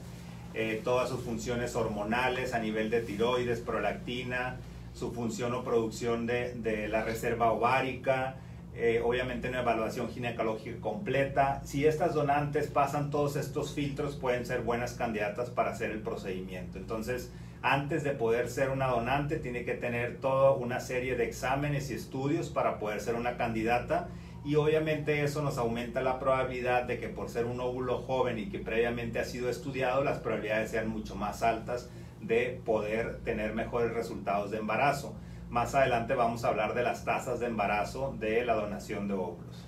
eh, 0.54 0.82
todas 0.84 1.10
sus 1.10 1.22
funciones 1.22 1.76
hormonales 1.76 2.54
a 2.54 2.60
nivel 2.60 2.90
de 2.90 3.02
tiroides, 3.02 3.60
prolactina, 3.60 4.58
su 4.94 5.12
función 5.12 5.54
o 5.54 5.64
producción 5.64 6.26
de, 6.26 6.54
de 6.56 6.88
la 6.88 7.04
reserva 7.04 7.52
ovárica, 7.52 8.36
eh, 8.74 9.02
obviamente 9.04 9.50
una 9.50 9.62
evaluación 9.62 10.10
ginecológica 10.10 10.80
completa. 10.80 11.62
Si 11.66 11.86
estas 11.86 12.14
donantes 12.14 12.68
pasan 12.68 13.10
todos 13.10 13.36
estos 13.36 13.74
filtros, 13.74 14.16
pueden 14.16 14.46
ser 14.46 14.62
buenas 14.62 14.94
candidatas 14.94 15.50
para 15.50 15.72
hacer 15.72 15.92
el 15.92 16.00
procedimiento. 16.00 16.78
Entonces, 16.78 17.32
antes 17.62 18.04
de 18.04 18.12
poder 18.12 18.50
ser 18.50 18.70
una 18.70 18.88
donante, 18.88 19.38
tiene 19.38 19.64
que 19.64 19.76
tener 19.76 20.18
toda 20.18 20.52
una 20.52 20.80
serie 20.80 21.16
de 21.16 21.26
exámenes 21.26 21.92
y 21.92 21.94
estudios 21.94 22.50
para 22.50 22.80
poder 22.80 23.02
ser 23.02 23.16
una 23.16 23.38
candidata. 23.38 24.10
Y 24.44 24.56
obviamente 24.56 25.24
eso 25.24 25.44
nos 25.44 25.60
aumenta 25.60 26.02
la 26.02 26.18
probabilidad 26.18 26.84
de 26.84 27.00
que 27.00 27.08
por 27.08 27.30
ser 27.30 27.46
un 27.46 27.60
óvulo 27.60 28.00
joven 28.00 28.40
y 28.40 28.50
que 28.50 28.58
previamente 28.58 29.20
ha 29.20 29.26
sido 29.26 29.50
estudiado, 29.50 30.04
las 30.04 30.18
probabilidades 30.18 30.72
sean 30.72 30.88
mucho 30.90 31.16
más 31.16 31.44
altas 31.44 31.90
de 32.22 32.60
poder 32.66 33.20
tener 33.24 33.54
mejores 33.54 33.94
resultados 33.94 34.50
de 34.50 34.58
embarazo. 34.58 35.16
Más 35.50 35.76
adelante 35.76 36.16
vamos 36.16 36.44
a 36.44 36.48
hablar 36.48 36.74
de 36.74 36.82
las 36.82 37.06
tasas 37.06 37.40
de 37.40 37.48
embarazo 37.48 38.16
de 38.20 38.44
la 38.46 38.56
donación 38.56 39.08
de 39.08 39.14
óvulos. 39.14 39.68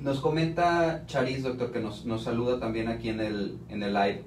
Nos 0.00 0.20
comenta 0.20 1.04
Charis, 1.06 1.42
doctor, 1.42 1.72
que 1.72 1.80
nos, 1.80 2.04
nos 2.04 2.22
saluda 2.22 2.60
también 2.60 2.86
aquí 2.88 3.08
en 3.08 3.20
el, 3.20 3.58
en 3.68 3.82
el 3.82 3.94
live, 3.94 4.22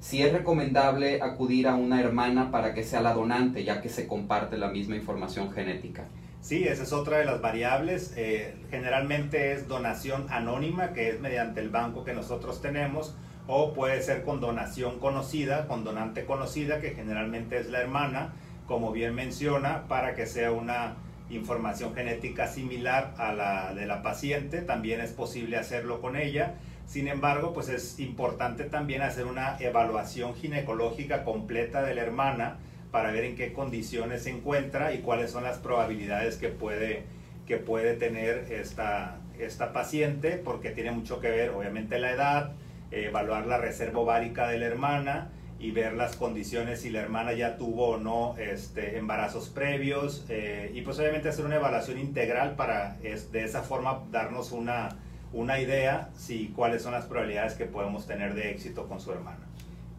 si 0.00 0.22
es 0.22 0.32
recomendable 0.32 1.22
acudir 1.22 1.68
a 1.68 1.74
una 1.74 2.00
hermana 2.00 2.50
para 2.50 2.74
que 2.74 2.84
sea 2.84 3.00
la 3.00 3.14
donante, 3.14 3.64
ya 3.64 3.80
que 3.80 3.88
se 3.88 4.06
comparte 4.06 4.56
la 4.56 4.68
misma 4.68 4.96
información 4.96 5.50
genética. 5.52 6.04
Sí, 6.40 6.62
esa 6.62 6.84
es 6.84 6.92
otra 6.92 7.18
de 7.18 7.24
las 7.24 7.40
variables. 7.40 8.14
Eh, 8.16 8.54
generalmente 8.70 9.52
es 9.52 9.66
donación 9.66 10.26
anónima, 10.30 10.92
que 10.92 11.08
es 11.08 11.20
mediante 11.20 11.60
el 11.60 11.70
banco 11.70 12.04
que 12.04 12.12
nosotros 12.12 12.62
tenemos, 12.62 13.16
o 13.48 13.72
puede 13.74 14.00
ser 14.00 14.22
con 14.22 14.40
donación 14.40 15.00
conocida, 15.00 15.66
con 15.66 15.82
donante 15.82 16.24
conocida, 16.24 16.80
que 16.80 16.90
generalmente 16.90 17.58
es 17.58 17.68
la 17.68 17.80
hermana, 17.80 18.32
como 18.68 18.92
bien 18.92 19.14
menciona, 19.14 19.88
para 19.88 20.14
que 20.14 20.26
sea 20.26 20.52
una 20.52 20.94
información 21.30 21.94
genética 21.94 22.46
similar 22.46 23.14
a 23.18 23.32
la 23.32 23.74
de 23.74 23.86
la 23.86 24.02
paciente, 24.02 24.62
también 24.62 25.00
es 25.00 25.10
posible 25.10 25.56
hacerlo 25.56 26.00
con 26.00 26.16
ella. 26.16 26.54
Sin 26.86 27.08
embargo, 27.08 27.52
pues 27.52 27.68
es 27.68 27.98
importante 27.98 28.64
también 28.64 29.02
hacer 29.02 29.26
una 29.26 29.56
evaluación 29.58 30.34
ginecológica 30.34 31.24
completa 31.24 31.82
de 31.82 31.94
la 31.94 32.02
hermana 32.02 32.58
para 32.92 33.10
ver 33.10 33.24
en 33.24 33.36
qué 33.36 33.52
condiciones 33.52 34.22
se 34.22 34.30
encuentra 34.30 34.94
y 34.94 34.98
cuáles 34.98 35.30
son 35.32 35.44
las 35.44 35.58
probabilidades 35.58 36.36
que 36.36 36.48
puede, 36.48 37.02
que 37.46 37.56
puede 37.56 37.94
tener 37.94 38.52
esta, 38.52 39.16
esta 39.38 39.72
paciente, 39.72 40.40
porque 40.42 40.70
tiene 40.70 40.92
mucho 40.92 41.20
que 41.20 41.28
ver, 41.28 41.50
obviamente, 41.50 41.98
la 41.98 42.12
edad, 42.12 42.52
evaluar 42.92 43.46
la 43.46 43.58
reserva 43.58 44.00
ovárica 44.00 44.46
de 44.48 44.58
la 44.58 44.66
hermana 44.66 45.30
y 45.58 45.70
ver 45.70 45.94
las 45.94 46.16
condiciones 46.16 46.82
si 46.82 46.90
la 46.90 47.00
hermana 47.00 47.32
ya 47.32 47.56
tuvo 47.56 47.88
o 47.88 47.98
no 47.98 48.36
este, 48.38 48.98
embarazos 48.98 49.48
previos 49.48 50.24
eh, 50.28 50.70
y 50.74 50.82
pues 50.82 50.98
obviamente 50.98 51.30
hacer 51.30 51.46
una 51.46 51.56
evaluación 51.56 51.98
integral 51.98 52.56
para 52.56 52.96
de 52.98 53.44
esa 53.44 53.62
forma 53.62 54.04
darnos 54.10 54.52
una, 54.52 54.96
una 55.36 55.60
idea 55.60 56.08
si 56.16 56.48
cuáles 56.48 56.82
son 56.82 56.92
las 56.92 57.04
probabilidades 57.04 57.54
que 57.54 57.66
podemos 57.66 58.06
tener 58.06 58.34
de 58.34 58.50
éxito 58.50 58.88
con 58.88 59.00
su 59.00 59.12
hermana. 59.12 59.44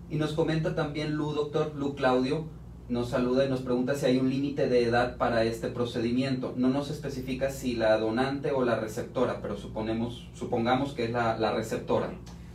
Y 0.10 0.16
nos 0.16 0.34
comenta 0.34 0.74
también 0.74 1.14
Lu, 1.14 1.32
doctor 1.34 1.76
Lu 1.76 1.96
Claudio, 1.96 2.46
nos 2.90 3.10
saluda 3.10 3.46
y 3.46 3.50
nos 3.50 3.62
pregunta 3.62 3.94
si 3.94 4.08
hay 4.08 4.18
un 4.18 4.30
límite 4.30 4.68
de 4.68 4.84
edad 4.84 5.18
para 5.18 5.44
este 5.44 5.68
procedimiento. 5.68 6.54
No 6.58 6.70
nos 6.70 6.90
especifica 6.90 7.52
si 7.52 7.76
la 7.76 7.98
donante 7.98 8.52
o 8.52 8.64
la 8.64 8.80
receptora, 8.80 9.40
pero 9.42 9.58
suponemos, 9.58 10.28
supongamos 10.34 10.94
que 10.94 11.06
es 11.06 11.12
la, 11.12 11.38
la 11.38 11.52
receptora. 11.52 12.10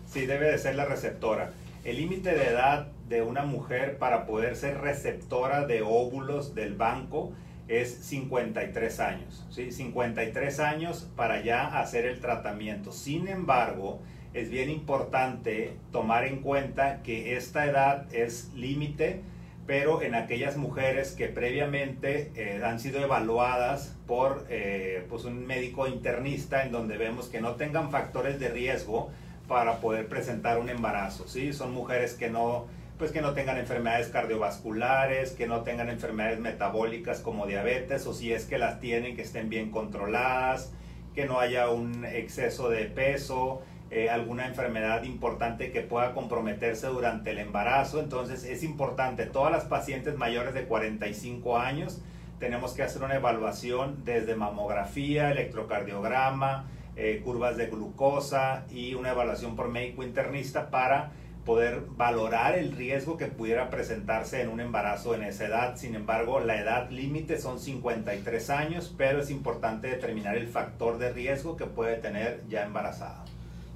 Sí, 0.06 0.26
debe 0.26 0.50
de 0.50 0.58
ser 0.58 0.74
la 0.74 0.86
receptora. 0.86 1.52
El 1.84 1.96
límite 1.96 2.34
de 2.34 2.48
edad 2.48 2.88
de 3.08 3.22
una 3.22 3.44
mujer 3.44 3.98
para 3.98 4.26
poder 4.26 4.56
ser 4.56 4.80
receptora 4.80 5.66
de 5.66 5.82
óvulos 5.82 6.54
del 6.54 6.74
banco 6.74 7.32
es 7.80 7.94
53 8.06 9.00
años. 9.00 9.46
¿sí? 9.50 9.72
53 9.72 10.60
años 10.60 11.08
para 11.16 11.42
ya 11.42 11.80
hacer 11.80 12.06
el 12.06 12.20
tratamiento. 12.20 12.92
Sin 12.92 13.28
embargo, 13.28 14.00
es 14.34 14.50
bien 14.50 14.70
importante 14.70 15.76
tomar 15.90 16.24
en 16.24 16.40
cuenta 16.40 17.02
que 17.02 17.36
esta 17.36 17.66
edad 17.66 18.12
es 18.14 18.52
límite, 18.54 19.20
pero 19.66 20.02
en 20.02 20.14
aquellas 20.14 20.56
mujeres 20.56 21.12
que 21.12 21.28
previamente 21.28 22.32
eh, 22.34 22.60
han 22.64 22.80
sido 22.80 23.00
evaluadas 23.00 23.96
por 24.06 24.46
eh, 24.50 25.06
pues 25.08 25.24
un 25.24 25.46
médico 25.46 25.86
internista 25.86 26.64
en 26.64 26.72
donde 26.72 26.96
vemos 26.96 27.28
que 27.28 27.40
no 27.40 27.54
tengan 27.54 27.90
factores 27.90 28.40
de 28.40 28.48
riesgo, 28.48 29.10
para 29.52 29.80
poder 29.80 30.08
presentar 30.08 30.58
un 30.58 30.70
embarazo, 30.70 31.28
¿sí? 31.28 31.52
Son 31.52 31.72
mujeres 31.72 32.14
que 32.14 32.30
no, 32.30 32.66
pues 33.02 33.10
que 33.10 33.20
no 33.20 33.34
tengan 33.34 33.58
enfermedades 33.58 34.10
cardiovasculares, 34.10 35.32
que 35.32 35.48
no 35.48 35.62
tengan 35.62 35.88
enfermedades 35.88 36.38
metabólicas 36.38 37.18
como 37.18 37.48
diabetes, 37.48 38.06
o 38.06 38.14
si 38.14 38.32
es 38.32 38.44
que 38.44 38.58
las 38.58 38.78
tienen, 38.78 39.16
que 39.16 39.22
estén 39.22 39.48
bien 39.48 39.72
controladas, 39.72 40.72
que 41.12 41.24
no 41.24 41.40
haya 41.40 41.68
un 41.68 42.04
exceso 42.04 42.68
de 42.68 42.84
peso, 42.84 43.60
eh, 43.90 44.08
alguna 44.08 44.46
enfermedad 44.46 45.02
importante 45.02 45.72
que 45.72 45.80
pueda 45.80 46.14
comprometerse 46.14 46.86
durante 46.86 47.32
el 47.32 47.40
embarazo. 47.40 47.98
Entonces 47.98 48.44
es 48.44 48.62
importante, 48.62 49.26
todas 49.26 49.50
las 49.50 49.64
pacientes 49.64 50.16
mayores 50.16 50.54
de 50.54 50.62
45 50.62 51.58
años 51.58 52.00
tenemos 52.38 52.72
que 52.72 52.84
hacer 52.84 53.02
una 53.02 53.16
evaluación 53.16 54.04
desde 54.04 54.36
mamografía, 54.36 55.32
electrocardiograma, 55.32 56.66
eh, 56.94 57.20
curvas 57.24 57.56
de 57.56 57.66
glucosa 57.66 58.64
y 58.70 58.94
una 58.94 59.10
evaluación 59.10 59.56
por 59.56 59.70
médico 59.70 60.04
internista 60.04 60.70
para 60.70 61.10
poder 61.44 61.82
valorar 61.96 62.56
el 62.56 62.72
riesgo 62.72 63.16
que 63.16 63.26
pudiera 63.26 63.70
presentarse 63.70 64.42
en 64.42 64.48
un 64.48 64.60
embarazo 64.60 65.14
en 65.14 65.24
esa 65.24 65.46
edad. 65.46 65.76
Sin 65.76 65.94
embargo, 65.94 66.40
la 66.40 66.60
edad 66.60 66.90
límite 66.90 67.38
son 67.38 67.58
53 67.58 68.50
años, 68.50 68.94
pero 68.96 69.20
es 69.20 69.30
importante 69.30 69.88
determinar 69.88 70.36
el 70.36 70.46
factor 70.46 70.98
de 70.98 71.12
riesgo 71.12 71.56
que 71.56 71.66
puede 71.66 71.96
tener 71.96 72.44
ya 72.48 72.64
embarazada. 72.64 73.24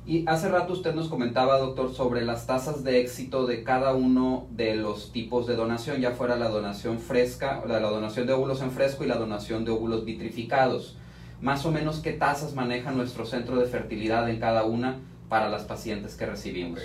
Y 0.07 0.25
hace 0.29 0.49
rato 0.49 0.73
usted 0.73 0.95
nos 0.95 1.09
comentaba, 1.09 1.59
doctor, 1.59 1.93
sobre 1.93 2.25
las 2.25 2.47
tasas 2.47 2.85
de 2.85 3.01
éxito 3.01 3.45
de 3.45 3.65
cada 3.65 3.93
uno 3.93 4.47
de 4.51 4.77
los 4.77 5.11
tipos 5.11 5.49
de 5.49 5.57
donación, 5.57 6.01
ya 6.01 6.13
fuera 6.13 6.37
la 6.37 6.49
donación 6.49 7.01
fresca, 7.01 7.65
la, 7.67 7.81
la 7.81 7.91
donación 7.91 8.29
de 8.29 8.33
óvulos 8.33 8.63
en 8.63 8.71
fresco 8.71 9.03
y 9.03 9.09
la 9.09 9.17
donación 9.17 9.65
de 9.65 9.73
óvulos 9.73 10.05
vitrificados. 10.05 10.97
Más 11.41 11.67
o 11.67 11.73
menos 11.73 11.99
qué 11.99 12.13
tasas 12.13 12.55
maneja 12.55 12.93
nuestro 12.93 13.27
centro 13.27 13.59
de 13.59 13.67
fertilidad 13.67 14.31
en 14.31 14.39
cada 14.39 14.63
una 14.63 15.01
para 15.29 15.49
las 15.49 15.65
pacientes 15.65 16.15
que 16.15 16.27
recibimos. 16.27 16.81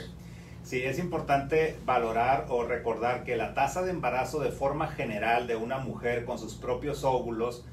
Sí, 0.63 0.83
es 0.83 0.99
importante 0.99 1.75
valorar 1.85 2.45
o 2.49 2.63
recordar 2.63 3.23
que 3.23 3.35
la 3.35 3.53
tasa 3.53 3.81
de 3.81 3.89
embarazo 3.89 4.39
de 4.39 4.51
forma 4.51 4.87
general 4.87 5.47
de 5.47 5.55
una 5.55 5.79
mujer 5.79 6.23
con 6.23 6.37
sus 6.37 6.53
propios 6.53 7.03
óvulos, 7.03 7.65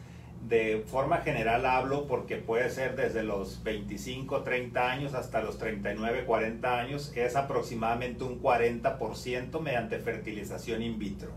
de 0.49 0.85
forma 0.87 1.19
general 1.19 1.67
hablo 1.67 2.07
porque 2.07 2.37
puede 2.37 2.71
ser 2.71 2.97
desde 2.97 3.23
los 3.23 3.63
25, 3.63 4.43
30 4.43 4.91
años 4.91 5.15
hasta 5.15 5.43
los 5.43 5.59
39, 5.59 6.25
40 6.25 6.79
años, 6.79 7.13
es 7.15 7.37
aproximadamente 7.37 8.25
un 8.25 8.41
40% 8.41 9.61
mediante 9.61 9.99
fertilización 9.99 10.83
in 10.83 10.99
vitro. 10.99 11.31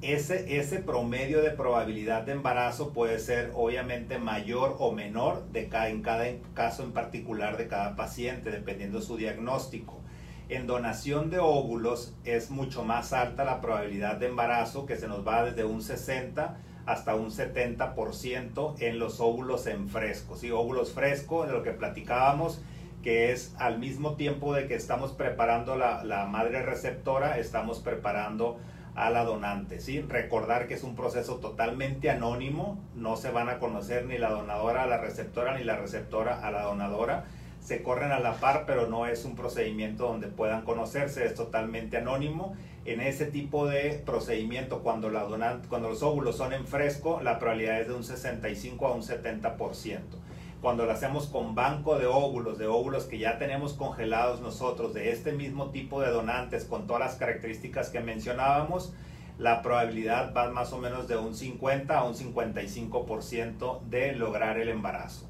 Ese, 0.00 0.58
ese 0.58 0.78
promedio 0.78 1.42
de 1.42 1.50
probabilidad 1.50 2.22
de 2.22 2.32
embarazo 2.32 2.92
puede 2.92 3.18
ser 3.18 3.50
obviamente 3.54 4.18
mayor 4.18 4.76
o 4.78 4.92
menor 4.92 5.48
de 5.50 5.68
cada, 5.68 5.90
en 5.90 6.02
cada 6.02 6.24
caso 6.54 6.82
en 6.82 6.92
particular 6.92 7.56
de 7.56 7.68
cada 7.68 7.94
paciente, 7.94 8.50
dependiendo 8.50 9.02
su 9.02 9.16
diagnóstico. 9.16 10.00
En 10.48 10.66
donación 10.66 11.28
de 11.28 11.38
óvulos 11.40 12.14
es 12.24 12.50
mucho 12.50 12.82
más 12.82 13.12
alta 13.12 13.44
la 13.44 13.60
probabilidad 13.60 14.16
de 14.16 14.28
embarazo 14.28 14.86
que 14.86 14.96
se 14.96 15.06
nos 15.06 15.26
va 15.26 15.44
desde 15.44 15.64
un 15.64 15.82
60 15.82 16.56
hasta 16.86 17.14
un 17.14 17.30
70% 17.30 18.76
en 18.78 18.98
los 18.98 19.20
óvulos 19.20 19.66
en 19.66 19.90
fresco. 19.90 20.36
¿sí? 20.36 20.50
Óvulos 20.50 20.94
frescos, 20.94 21.46
de 21.46 21.52
lo 21.52 21.62
que 21.62 21.72
platicábamos, 21.72 22.62
que 23.02 23.30
es 23.30 23.54
al 23.58 23.78
mismo 23.78 24.14
tiempo 24.14 24.54
de 24.54 24.66
que 24.66 24.74
estamos 24.74 25.12
preparando 25.12 25.76
la, 25.76 26.02
la 26.02 26.24
madre 26.24 26.62
receptora, 26.62 27.38
estamos 27.38 27.80
preparando 27.80 28.56
a 28.94 29.10
la 29.10 29.24
donante. 29.24 29.80
¿sí? 29.80 30.00
Recordar 30.00 30.66
que 30.66 30.72
es 30.72 30.82
un 30.82 30.96
proceso 30.96 31.36
totalmente 31.36 32.08
anónimo, 32.08 32.82
no 32.94 33.16
se 33.16 33.30
van 33.30 33.50
a 33.50 33.58
conocer 33.58 34.06
ni 34.06 34.16
la 34.16 34.30
donadora 34.30 34.84
a 34.84 34.86
la 34.86 34.96
receptora 34.96 35.58
ni 35.58 35.64
la 35.64 35.76
receptora 35.76 36.40
a 36.40 36.50
la 36.50 36.62
donadora 36.62 37.26
se 37.60 37.82
corren 37.82 38.12
a 38.12 38.20
la 38.20 38.34
par, 38.34 38.64
pero 38.66 38.86
no 38.86 39.06
es 39.06 39.24
un 39.24 39.36
procedimiento 39.36 40.06
donde 40.06 40.28
puedan 40.28 40.62
conocerse, 40.62 41.26
es 41.26 41.34
totalmente 41.34 41.98
anónimo. 41.98 42.56
En 42.84 43.00
ese 43.00 43.26
tipo 43.26 43.66
de 43.66 44.02
procedimiento, 44.06 44.82
cuando, 44.82 45.10
la 45.10 45.26
cuando 45.68 45.90
los 45.90 46.02
óvulos 46.02 46.36
son 46.36 46.52
en 46.52 46.66
fresco, 46.66 47.20
la 47.22 47.38
probabilidad 47.38 47.80
es 47.80 47.88
de 47.88 47.94
un 47.94 48.04
65 48.04 48.86
a 48.86 48.92
un 48.92 49.02
70%. 49.02 49.98
Cuando 50.60 50.86
lo 50.86 50.92
hacemos 50.92 51.26
con 51.26 51.54
banco 51.54 51.98
de 51.98 52.06
óvulos, 52.06 52.58
de 52.58 52.66
óvulos 52.66 53.04
que 53.04 53.18
ya 53.18 53.38
tenemos 53.38 53.74
congelados 53.74 54.40
nosotros, 54.40 54.92
de 54.94 55.12
este 55.12 55.32
mismo 55.32 55.70
tipo 55.70 56.00
de 56.00 56.10
donantes, 56.10 56.64
con 56.64 56.86
todas 56.86 57.00
las 57.00 57.14
características 57.16 57.90
que 57.90 58.00
mencionábamos, 58.00 58.92
la 59.38 59.62
probabilidad 59.62 60.34
va 60.34 60.50
más 60.50 60.72
o 60.72 60.78
menos 60.78 61.06
de 61.06 61.16
un 61.16 61.34
50 61.34 61.96
a 61.96 62.04
un 62.04 62.14
55% 62.14 63.82
de 63.82 64.14
lograr 64.14 64.58
el 64.58 64.68
embarazo. 64.68 65.28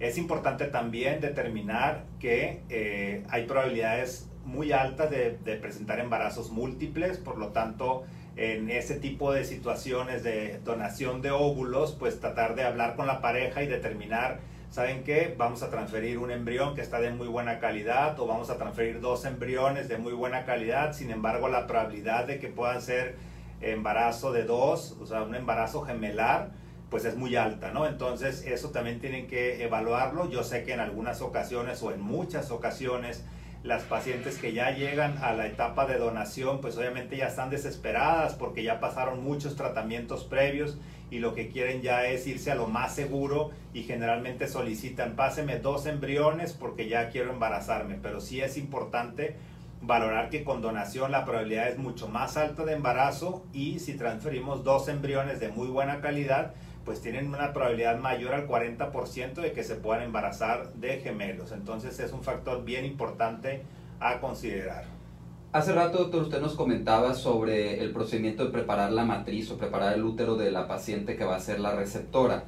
Es 0.00 0.16
importante 0.16 0.64
también 0.64 1.20
determinar 1.20 2.06
que 2.18 2.62
eh, 2.70 3.22
hay 3.28 3.44
probabilidades 3.44 4.30
muy 4.46 4.72
altas 4.72 5.10
de, 5.10 5.30
presentar 5.60 6.00
embarazos 6.00 6.50
múltiples, 6.50 7.18
por 7.18 7.36
lo 7.36 7.48
tanto, 7.48 8.04
en 8.36 8.70
ese 8.70 8.98
tipo 8.98 9.30
de 9.30 9.44
situaciones 9.44 10.22
de 10.22 10.58
donación 10.64 11.20
de 11.20 11.30
óvulos, 11.30 11.92
pues 11.92 12.18
tratar 12.18 12.54
de 12.54 12.64
hablar 12.64 12.96
con 12.96 13.06
la 13.06 13.20
pareja 13.20 13.62
y 13.62 13.66
determinar, 13.66 14.40
¿saben 14.70 15.04
qué? 15.04 15.34
Vamos 15.36 15.62
a 15.62 15.68
transferir 15.68 16.16
un 16.16 16.30
embrión 16.30 16.74
que 16.74 16.80
está 16.80 16.98
de 16.98 17.10
muy 17.10 17.28
buena 17.28 17.58
calidad 17.58 18.18
o 18.18 18.26
vamos 18.26 18.48
a 18.48 18.56
transferir 18.56 19.02
dos 19.02 19.26
embriones 19.26 19.90
de 19.90 19.98
muy 19.98 20.14
buena 20.14 20.46
calidad, 20.46 20.94
sin 20.94 21.10
embargo, 21.10 21.48
la 21.48 21.66
probabilidad 21.66 22.26
de 22.26 22.38
que 22.38 22.48
puedan 22.48 22.80
ser 22.80 23.16
embarazo 23.60 24.32
de 24.32 24.44
dos, 24.44 24.96
o 24.98 25.04
sea, 25.04 25.22
un 25.22 25.34
embarazo 25.34 25.82
gemelar, 25.82 26.52
pues 26.90 27.04
es 27.04 27.16
muy 27.16 27.36
alta, 27.36 27.70
¿no? 27.70 27.86
Entonces 27.86 28.44
eso 28.46 28.70
también 28.70 29.00
tienen 29.00 29.26
que 29.26 29.62
evaluarlo. 29.62 30.28
Yo 30.28 30.42
sé 30.42 30.64
que 30.64 30.72
en 30.72 30.80
algunas 30.80 31.22
ocasiones 31.22 31.82
o 31.82 31.92
en 31.92 32.00
muchas 32.00 32.50
ocasiones 32.50 33.24
las 33.62 33.82
pacientes 33.82 34.38
que 34.38 34.52
ya 34.54 34.70
llegan 34.70 35.18
a 35.18 35.32
la 35.32 35.46
etapa 35.46 35.86
de 35.86 35.98
donación, 35.98 36.60
pues 36.60 36.78
obviamente 36.78 37.16
ya 37.16 37.28
están 37.28 37.50
desesperadas 37.50 38.34
porque 38.34 38.62
ya 38.62 38.80
pasaron 38.80 39.22
muchos 39.22 39.54
tratamientos 39.54 40.24
previos 40.24 40.78
y 41.10 41.18
lo 41.18 41.34
que 41.34 41.48
quieren 41.48 41.82
ya 41.82 42.06
es 42.06 42.26
irse 42.26 42.50
a 42.50 42.54
lo 42.54 42.68
más 42.68 42.94
seguro 42.94 43.50
y 43.74 43.82
generalmente 43.82 44.48
solicitan, 44.48 45.14
páseme 45.14 45.58
dos 45.58 45.86
embriones 45.86 46.54
porque 46.54 46.88
ya 46.88 47.10
quiero 47.10 47.32
embarazarme, 47.32 47.98
pero 48.00 48.20
sí 48.20 48.40
es 48.40 48.56
importante 48.56 49.36
valorar 49.82 50.30
que 50.30 50.44
con 50.44 50.62
donación 50.62 51.10
la 51.10 51.24
probabilidad 51.24 51.68
es 51.68 51.78
mucho 51.78 52.08
más 52.08 52.36
alta 52.36 52.64
de 52.64 52.74
embarazo 52.74 53.44
y 53.52 53.78
si 53.78 53.94
transferimos 53.94 54.64
dos 54.64 54.88
embriones 54.88 55.40
de 55.40 55.48
muy 55.48 55.68
buena 55.68 56.00
calidad, 56.00 56.54
pues 56.90 57.02
tienen 57.02 57.28
una 57.28 57.52
probabilidad 57.52 58.00
mayor 58.00 58.34
al 58.34 58.48
40% 58.48 59.34
de 59.34 59.52
que 59.52 59.62
se 59.62 59.76
puedan 59.76 60.02
embarazar 60.02 60.72
de 60.72 60.98
gemelos. 60.98 61.52
Entonces 61.52 62.00
es 62.00 62.12
un 62.12 62.24
factor 62.24 62.64
bien 62.64 62.84
importante 62.84 63.62
a 64.00 64.18
considerar. 64.18 64.86
Hace 65.52 65.72
rato, 65.72 65.98
doctor, 65.98 66.22
usted 66.22 66.40
nos 66.40 66.56
comentaba 66.56 67.14
sobre 67.14 67.80
el 67.80 67.92
procedimiento 67.92 68.44
de 68.44 68.50
preparar 68.50 68.90
la 68.90 69.04
matriz 69.04 69.52
o 69.52 69.56
preparar 69.56 69.94
el 69.94 70.02
útero 70.02 70.34
de 70.34 70.50
la 70.50 70.66
paciente 70.66 71.14
que 71.14 71.24
va 71.24 71.36
a 71.36 71.38
ser 71.38 71.60
la 71.60 71.76
receptora. 71.76 72.42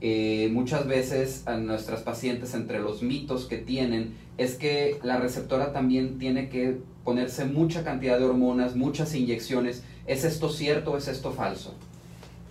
Eh, 0.00 0.48
muchas 0.52 0.86
veces 0.86 1.42
a 1.48 1.56
nuestras 1.56 2.02
pacientes, 2.02 2.54
entre 2.54 2.78
los 2.78 3.02
mitos 3.02 3.46
que 3.46 3.58
tienen, 3.58 4.14
es 4.38 4.54
que 4.54 5.00
la 5.02 5.18
receptora 5.18 5.72
también 5.72 6.20
tiene 6.20 6.48
que 6.48 6.78
ponerse 7.02 7.46
mucha 7.46 7.82
cantidad 7.82 8.20
de 8.20 8.26
hormonas, 8.26 8.76
muchas 8.76 9.12
inyecciones. 9.16 9.82
¿Es 10.06 10.22
esto 10.22 10.50
cierto 10.50 10.92
o 10.92 10.96
es 10.98 11.08
esto 11.08 11.32
falso? 11.32 11.74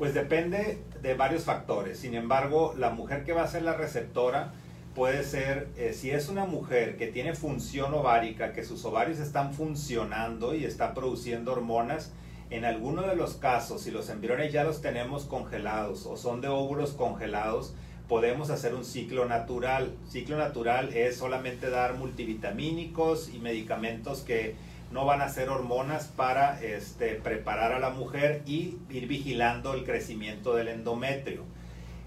Pues 0.02 0.16
depende 0.16 0.82
de 1.04 1.14
varios 1.14 1.44
factores. 1.44 2.00
Sin 2.00 2.16
embargo, 2.16 2.74
la 2.76 2.90
mujer 2.90 3.24
que 3.24 3.34
va 3.34 3.44
a 3.44 3.48
ser 3.48 3.62
la 3.62 3.76
receptora 3.76 4.52
puede 4.96 5.24
ser, 5.24 5.68
eh, 5.78 5.94
si 5.94 6.10
es 6.10 6.28
una 6.28 6.46
mujer 6.46 6.98
que 6.98 7.06
tiene 7.06 7.36
función 7.36 7.94
ovárica, 7.94 8.52
que 8.52 8.64
sus 8.64 8.84
ovarios 8.84 9.20
están 9.20 9.54
funcionando 9.54 10.56
y 10.56 10.66
está 10.66 10.96
produciendo 10.96 11.52
hormonas, 11.52 12.12
en 12.50 12.66
alguno 12.66 13.04
de 13.04 13.16
los 13.16 13.36
casos, 13.36 13.84
si 13.84 13.92
los 13.92 14.10
embriones 14.10 14.52
ya 14.52 14.64
los 14.64 14.82
tenemos 14.82 15.26
congelados 15.26 16.08
o 16.08 16.18
son 16.18 16.42
de 16.42 16.48
óvulos 16.48 16.94
congelados, 16.94 17.76
podemos 18.08 18.50
hacer 18.50 18.74
un 18.74 18.86
ciclo 18.86 19.26
natural. 19.28 19.94
Ciclo 20.10 20.36
natural 20.36 20.96
es 20.96 21.18
solamente 21.18 21.70
dar 21.70 21.94
multivitamínicos 21.94 23.30
y 23.32 23.38
medicamentos 23.38 24.22
que 24.22 24.56
no 24.92 25.06
van 25.06 25.22
a 25.22 25.30
ser 25.30 25.50
hormonas 25.50 26.08
para 26.08 26.62
este, 26.62 27.16
preparar 27.16 27.72
a 27.72 27.80
la 27.80 27.92
mujer 27.92 28.44
y 28.46 28.78
ir 28.90 29.08
vigilando 29.08 29.74
el 29.74 29.86
crecimiento 29.86 30.56
del 30.56 30.68
endometrio. 30.68 31.44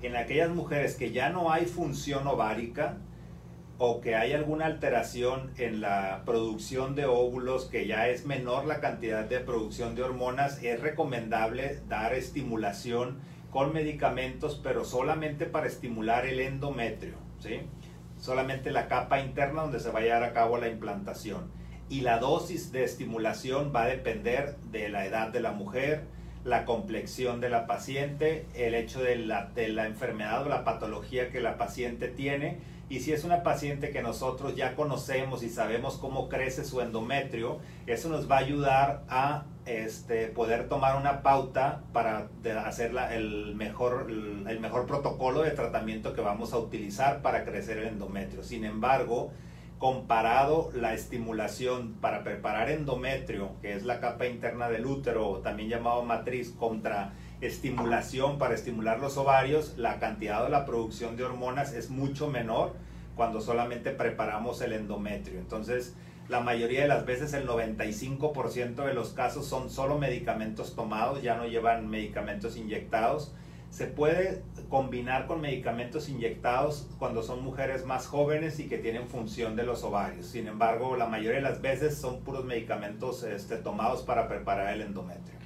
En 0.03 0.17
aquellas 0.17 0.51
mujeres 0.51 0.97
que 0.97 1.11
ya 1.11 1.31
no 1.31 1.51
hay 1.51 1.65
función 1.65 2.27
ovárica 2.27 2.99
o 3.79 4.01
que 4.01 4.15
hay 4.17 4.35
alguna 4.35 4.67
alteración 4.67 5.51
en 5.57 5.81
la 5.81 6.23
producción 6.27 6.95
de 6.95 7.07
óvulos, 7.07 7.65
que 7.65 7.87
ya 7.87 8.09
es 8.09 8.27
menor 8.27 8.67
la 8.67 8.81
cantidad 8.81 9.25
de 9.25 9.41
producción 9.41 9.95
de 9.95 10.03
hormonas, 10.03 10.63
es 10.63 10.81
recomendable 10.81 11.81
dar 11.89 12.13
estimulación 12.13 13.19
con 13.51 13.73
medicamentos, 13.73 14.61
pero 14.63 14.85
solamente 14.85 15.47
para 15.47 15.67
estimular 15.67 16.27
el 16.27 16.41
endometrio, 16.41 17.15
¿sí? 17.41 17.63
solamente 18.19 18.71
la 18.71 18.89
capa 18.89 19.21
interna 19.21 19.63
donde 19.63 19.81
se 19.81 19.91
va 19.91 20.01
a 20.01 20.03
llevar 20.03 20.23
a 20.23 20.33
cabo 20.33 20.59
la 20.59 20.69
implantación 20.69 21.64
y 21.89 22.01
la 22.01 22.19
dosis 22.19 22.73
de 22.73 22.85
estimulación 22.85 23.73
va 23.75 23.85
a 23.85 23.87
depender 23.87 24.57
de 24.71 24.89
la 24.89 25.07
edad 25.07 25.29
de 25.29 25.41
la 25.41 25.53
mujer, 25.53 26.05
la 26.45 26.65
complexión 26.65 27.41
de 27.41 27.49
la 27.49 27.67
paciente, 27.67 28.47
el 28.55 28.75
hecho 28.75 29.03
de 29.03 29.17
la, 29.17 29.47
de 29.55 29.69
la 29.69 29.87
enfermedad 29.87 30.43
o 30.45 30.49
la 30.49 30.65
patología 30.65 31.31
que 31.31 31.41
la 31.41 31.57
paciente 31.57 32.09
tiene 32.09 32.59
y 32.89 33.01
si 33.01 33.13
es 33.13 33.25
una 33.25 33.43
paciente 33.43 33.91
que 33.91 34.03
nosotros 34.03 34.57
ya 34.57 34.75
conocemos 34.75 35.43
y 35.43 35.49
sabemos 35.49 35.97
cómo 35.97 36.29
crece 36.29 36.65
su 36.65 36.81
endometrio, 36.81 37.59
eso 37.87 38.09
nos 38.09 38.31
va 38.31 38.37
a 38.37 38.41
ayudar 38.41 39.03
a 39.09 39.47
este, 39.65 40.27
poder 40.29 40.69
tomar 40.69 40.97
una 40.97 41.23
pauta 41.23 41.83
para 41.95 42.29
hacer 42.67 42.93
el, 43.13 43.55
mejor, 43.55 44.09
el 44.11 44.61
mejor 44.61 44.87
protocolo 44.87 45.43
de 45.43 45.53
tratamiento 45.53 46.13
que 46.13 46.21
vamos 46.21 46.53
a 46.53 46.59
utilizar 46.59 47.23
para 47.23 47.45
crecer 47.45 47.79
el 47.79 47.89
endometrio. 47.89 48.43
Sin 48.43 48.65
embargo, 48.65 49.33
comparado 49.79 50.71
la 50.75 50.95
estimulación 50.95 51.95
para 52.01 52.23
preparar 52.23 52.71
endometrio, 52.71 53.53
que 53.61 53.75
es 53.75 53.85
la 53.85 54.01
capa 54.01 54.27
interna 54.27 54.69
del 54.69 54.87
útero, 54.87 55.41
también 55.43 55.69
llamado 55.69 56.03
matriz, 56.03 56.55
contra 56.59 57.13
estimulación 57.41 58.39
para 58.39 58.55
estimular 58.55 59.01
los 59.01 59.17
ovarios, 59.17 59.75
la 59.77 59.99
cantidad 59.99 60.45
de 60.45 60.51
la 60.51 60.65
producción 60.65 61.17
de 61.17 61.25
hormonas 61.25 61.73
es 61.75 61.91
mucho 61.91 62.29
menor 62.29 62.75
cuando 63.17 63.41
solamente 63.41 63.91
preparamos 63.91 64.61
el 64.63 64.73
endometrio. 64.73 65.39
Entonces, 65.39 65.95
la 66.29 66.41
mayoría 66.41 66.83
de 66.83 66.89
las 66.89 67.05
veces, 67.05 67.35
el 67.35 67.47
95% 67.47 68.87
de 68.87 68.95
los 68.95 69.11
casos 69.11 69.47
son 69.47 69.69
solo 69.69 69.99
medicamentos 69.99 70.75
tomados, 70.75 71.23
ya 71.23 71.37
no 71.37 71.47
llevan 71.47 71.89
medicamentos 71.89 72.57
inyectados. 72.57 73.35
Se 73.75 73.89
puede 73.89 74.45
combinar 74.69 75.27
con 75.27 75.41
medicamentos 75.41 76.09
inyectados 76.09 76.87
cuando 77.01 77.25
son 77.25 77.43
mujeres 77.43 77.85
más 77.85 78.07
jóvenes 78.07 78.61
y 78.61 78.69
que 78.69 78.79
tienen 78.79 79.09
función 79.09 79.57
de 79.57 79.65
los 79.65 79.83
ovarios. 79.83 80.27
Sin 80.27 80.47
embargo, 80.47 80.97
la 80.97 81.07
mayoría 81.07 81.39
de 81.39 81.43
las 81.43 81.61
veces 81.61 81.99
son 81.99 82.21
puros 82.21 82.45
medicamentos 82.45 83.25
este, 83.25 83.57
tomados 83.57 84.03
para 84.03 84.29
preparar 84.29 84.73
el 84.75 84.83
endometrio. 84.83 85.41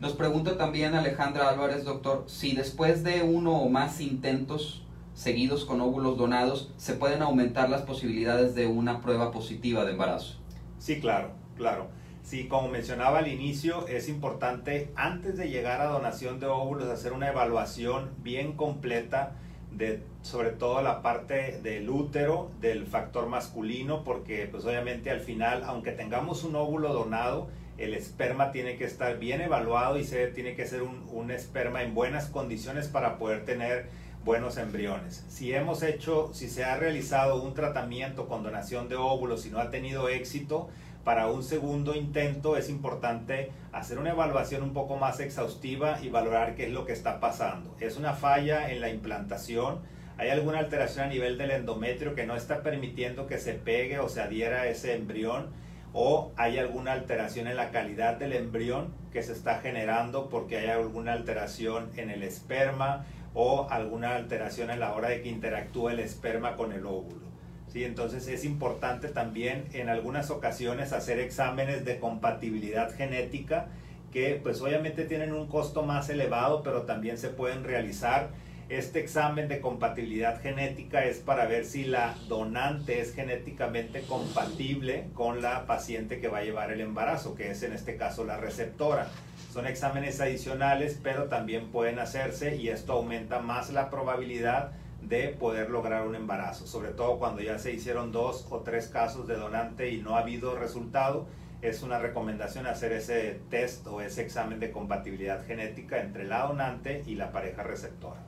Nos 0.00 0.12
pregunta 0.12 0.58
también 0.58 0.94
Alejandra 0.94 1.48
Álvarez, 1.48 1.84
doctor, 1.84 2.24
si 2.26 2.54
después 2.54 3.04
de 3.04 3.22
uno 3.22 3.62
o 3.62 3.70
más 3.70 4.02
intentos 4.02 4.84
seguidos 5.14 5.64
con 5.64 5.80
óvulos 5.80 6.18
donados, 6.18 6.74
se 6.76 6.92
pueden 6.92 7.22
aumentar 7.22 7.70
las 7.70 7.80
posibilidades 7.80 8.54
de 8.54 8.66
una 8.66 9.00
prueba 9.00 9.30
positiva 9.30 9.86
de 9.86 9.92
embarazo. 9.92 10.36
Sí, 10.78 11.00
claro, 11.00 11.30
claro. 11.56 11.88
Sí, 12.22 12.46
como 12.48 12.68
mencionaba 12.68 13.18
al 13.18 13.28
inicio, 13.28 13.86
es 13.88 14.08
importante 14.08 14.90
antes 14.94 15.36
de 15.36 15.50
llegar 15.50 15.80
a 15.80 15.86
donación 15.86 16.40
de 16.40 16.46
óvulos 16.46 16.88
hacer 16.88 17.12
una 17.12 17.28
evaluación 17.28 18.10
bien 18.22 18.52
completa 18.52 19.32
de 19.72 20.02
sobre 20.22 20.50
todo 20.50 20.82
la 20.82 21.02
parte 21.02 21.58
del 21.62 21.90
útero, 21.90 22.50
del 22.60 22.86
factor 22.86 23.26
masculino, 23.28 24.04
porque 24.04 24.46
pues 24.50 24.64
obviamente 24.64 25.10
al 25.10 25.20
final, 25.20 25.64
aunque 25.64 25.92
tengamos 25.92 26.44
un 26.44 26.54
óvulo 26.54 26.92
donado, 26.92 27.48
el 27.78 27.94
esperma 27.94 28.52
tiene 28.52 28.76
que 28.76 28.84
estar 28.84 29.18
bien 29.18 29.40
evaluado 29.40 29.98
y 29.98 30.04
se, 30.04 30.28
tiene 30.28 30.54
que 30.54 30.66
ser 30.66 30.82
un, 30.82 31.08
un 31.10 31.30
esperma 31.30 31.82
en 31.82 31.94
buenas 31.94 32.26
condiciones 32.26 32.86
para 32.86 33.18
poder 33.18 33.44
tener 33.44 33.88
buenos 34.24 34.56
embriones. 34.58 35.24
Si 35.28 35.52
hemos 35.52 35.82
hecho, 35.82 36.30
si 36.32 36.48
se 36.48 36.64
ha 36.64 36.76
realizado 36.76 37.42
un 37.42 37.54
tratamiento 37.54 38.28
con 38.28 38.44
donación 38.44 38.88
de 38.88 38.94
óvulos 38.94 39.46
y 39.46 39.50
no 39.50 39.58
ha 39.58 39.70
tenido 39.70 40.08
éxito, 40.08 40.68
para 41.04 41.26
un 41.28 41.42
segundo 41.42 41.94
intento 41.94 42.56
es 42.56 42.68
importante 42.68 43.50
hacer 43.72 43.98
una 43.98 44.10
evaluación 44.10 44.62
un 44.62 44.72
poco 44.72 44.96
más 44.96 45.18
exhaustiva 45.20 45.98
y 46.00 46.08
valorar 46.08 46.54
qué 46.54 46.66
es 46.66 46.72
lo 46.72 46.86
que 46.86 46.92
está 46.92 47.18
pasando. 47.18 47.74
¿Es 47.80 47.96
una 47.96 48.12
falla 48.12 48.70
en 48.70 48.80
la 48.80 48.88
implantación? 48.88 49.80
¿Hay 50.18 50.30
alguna 50.30 50.58
alteración 50.58 51.06
a 51.06 51.08
nivel 51.08 51.38
del 51.38 51.50
endometrio 51.50 52.14
que 52.14 52.26
no 52.26 52.36
está 52.36 52.62
permitiendo 52.62 53.26
que 53.26 53.38
se 53.38 53.54
pegue 53.54 53.98
o 53.98 54.08
se 54.08 54.20
adhiera 54.20 54.62
a 54.62 54.68
ese 54.68 54.94
embrión? 54.94 55.50
¿O 55.92 56.32
hay 56.36 56.58
alguna 56.58 56.92
alteración 56.92 57.48
en 57.48 57.56
la 57.56 57.70
calidad 57.70 58.16
del 58.16 58.32
embrión 58.34 58.94
que 59.12 59.22
se 59.22 59.32
está 59.32 59.58
generando 59.58 60.28
porque 60.28 60.58
hay 60.58 60.68
alguna 60.68 61.12
alteración 61.12 61.90
en 61.96 62.10
el 62.10 62.22
esperma 62.22 63.04
o 63.34 63.66
alguna 63.70 64.14
alteración 64.14 64.70
en 64.70 64.80
la 64.80 64.94
hora 64.94 65.08
de 65.08 65.22
que 65.22 65.28
interactúe 65.28 65.88
el 65.88 65.98
esperma 65.98 66.56
con 66.56 66.72
el 66.72 66.86
óvulo? 66.86 67.31
¿Sí? 67.72 67.84
Entonces 67.84 68.28
es 68.28 68.44
importante 68.44 69.08
también 69.08 69.64
en 69.72 69.88
algunas 69.88 70.30
ocasiones 70.30 70.92
hacer 70.92 71.18
exámenes 71.18 71.84
de 71.84 71.98
compatibilidad 71.98 72.94
genética 72.94 73.68
que 74.12 74.38
pues 74.42 74.60
obviamente 74.60 75.04
tienen 75.04 75.32
un 75.32 75.48
costo 75.48 75.82
más 75.82 76.10
elevado, 76.10 76.62
pero 76.62 76.82
también 76.82 77.16
se 77.16 77.28
pueden 77.28 77.64
realizar. 77.64 78.28
Este 78.68 79.00
examen 79.00 79.48
de 79.48 79.60
compatibilidad 79.60 80.40
genética 80.40 81.04
es 81.04 81.18
para 81.18 81.46
ver 81.46 81.64
si 81.64 81.84
la 81.84 82.14
donante 82.28 83.00
es 83.00 83.14
genéticamente 83.14 84.02
compatible 84.02 85.08
con 85.14 85.42
la 85.42 85.66
paciente 85.66 86.20
que 86.20 86.28
va 86.28 86.38
a 86.38 86.44
llevar 86.44 86.72
el 86.72 86.80
embarazo, 86.80 87.34
que 87.34 87.50
es 87.50 87.62
en 87.62 87.72
este 87.72 87.96
caso 87.96 88.24
la 88.24 88.36
receptora. 88.36 89.08
Son 89.52 89.66
exámenes 89.66 90.20
adicionales, 90.20 90.98
pero 91.02 91.24
también 91.24 91.68
pueden 91.70 91.98
hacerse 91.98 92.56
y 92.56 92.68
esto 92.68 92.94
aumenta 92.94 93.40
más 93.40 93.70
la 93.70 93.90
probabilidad 93.90 94.72
de 95.08 95.28
poder 95.28 95.70
lograr 95.70 96.06
un 96.06 96.14
embarazo, 96.14 96.66
sobre 96.66 96.90
todo 96.90 97.18
cuando 97.18 97.42
ya 97.42 97.58
se 97.58 97.72
hicieron 97.72 98.12
dos 98.12 98.46
o 98.50 98.60
tres 98.60 98.88
casos 98.88 99.26
de 99.26 99.36
donante 99.36 99.90
y 99.90 100.00
no 100.00 100.16
ha 100.16 100.20
habido 100.20 100.56
resultado, 100.56 101.26
es 101.60 101.82
una 101.82 101.98
recomendación 101.98 102.66
hacer 102.66 102.92
ese 102.92 103.40
test 103.48 103.86
o 103.86 104.00
ese 104.00 104.22
examen 104.22 104.58
de 104.58 104.72
compatibilidad 104.72 105.44
genética 105.44 106.00
entre 106.00 106.24
la 106.24 106.46
donante 106.46 107.04
y 107.06 107.14
la 107.14 107.30
pareja 107.30 107.62
receptora. 107.62 108.20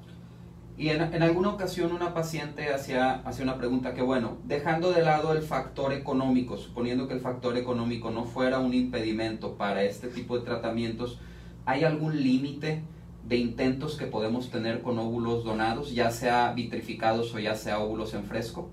Y 0.77 0.89
en, 0.89 1.03
en 1.15 1.23
alguna 1.23 1.51
ocasión 1.51 1.93
una 1.93 2.15
paciente 2.15 2.73
hacía, 2.73 3.23
hacía 3.25 3.45
una 3.45 3.59
pregunta 3.59 3.95
que, 3.95 4.03
bueno, 4.03 4.39
dejando 4.45 4.93
de 4.93 5.03
lado 5.03 5.33
el 5.33 5.43
factor 5.43 5.93
económico, 5.93 6.57
suponiendo 6.57 7.07
que 7.07 7.15
el 7.15 7.21
factor 7.21 7.57
económico 7.57 8.11
no 8.11 8.25
fuera 8.25 8.59
un 8.59 8.75
impedimento 8.75 9.57
para 9.57 9.85
este 9.85 10.09
tipo 10.09 10.37
de 10.37 10.45
tratamientos, 10.45 11.21
¿hay 11.65 11.85
algún 11.85 12.21
límite 12.21 12.83
de 13.27 13.37
intentos 13.37 13.97
que 13.97 14.07
podemos 14.07 14.51
tener 14.51 14.83
con 14.83 14.99
óvulos 14.99 15.45
donados, 15.45 15.95
ya 15.95 16.11
sea 16.11 16.53
vitrificados 16.53 17.35
o 17.35 17.39
ya 17.39 17.55
sea 17.55 17.79
óvulos 17.79 18.15
en 18.15 18.25
fresco? 18.25 18.69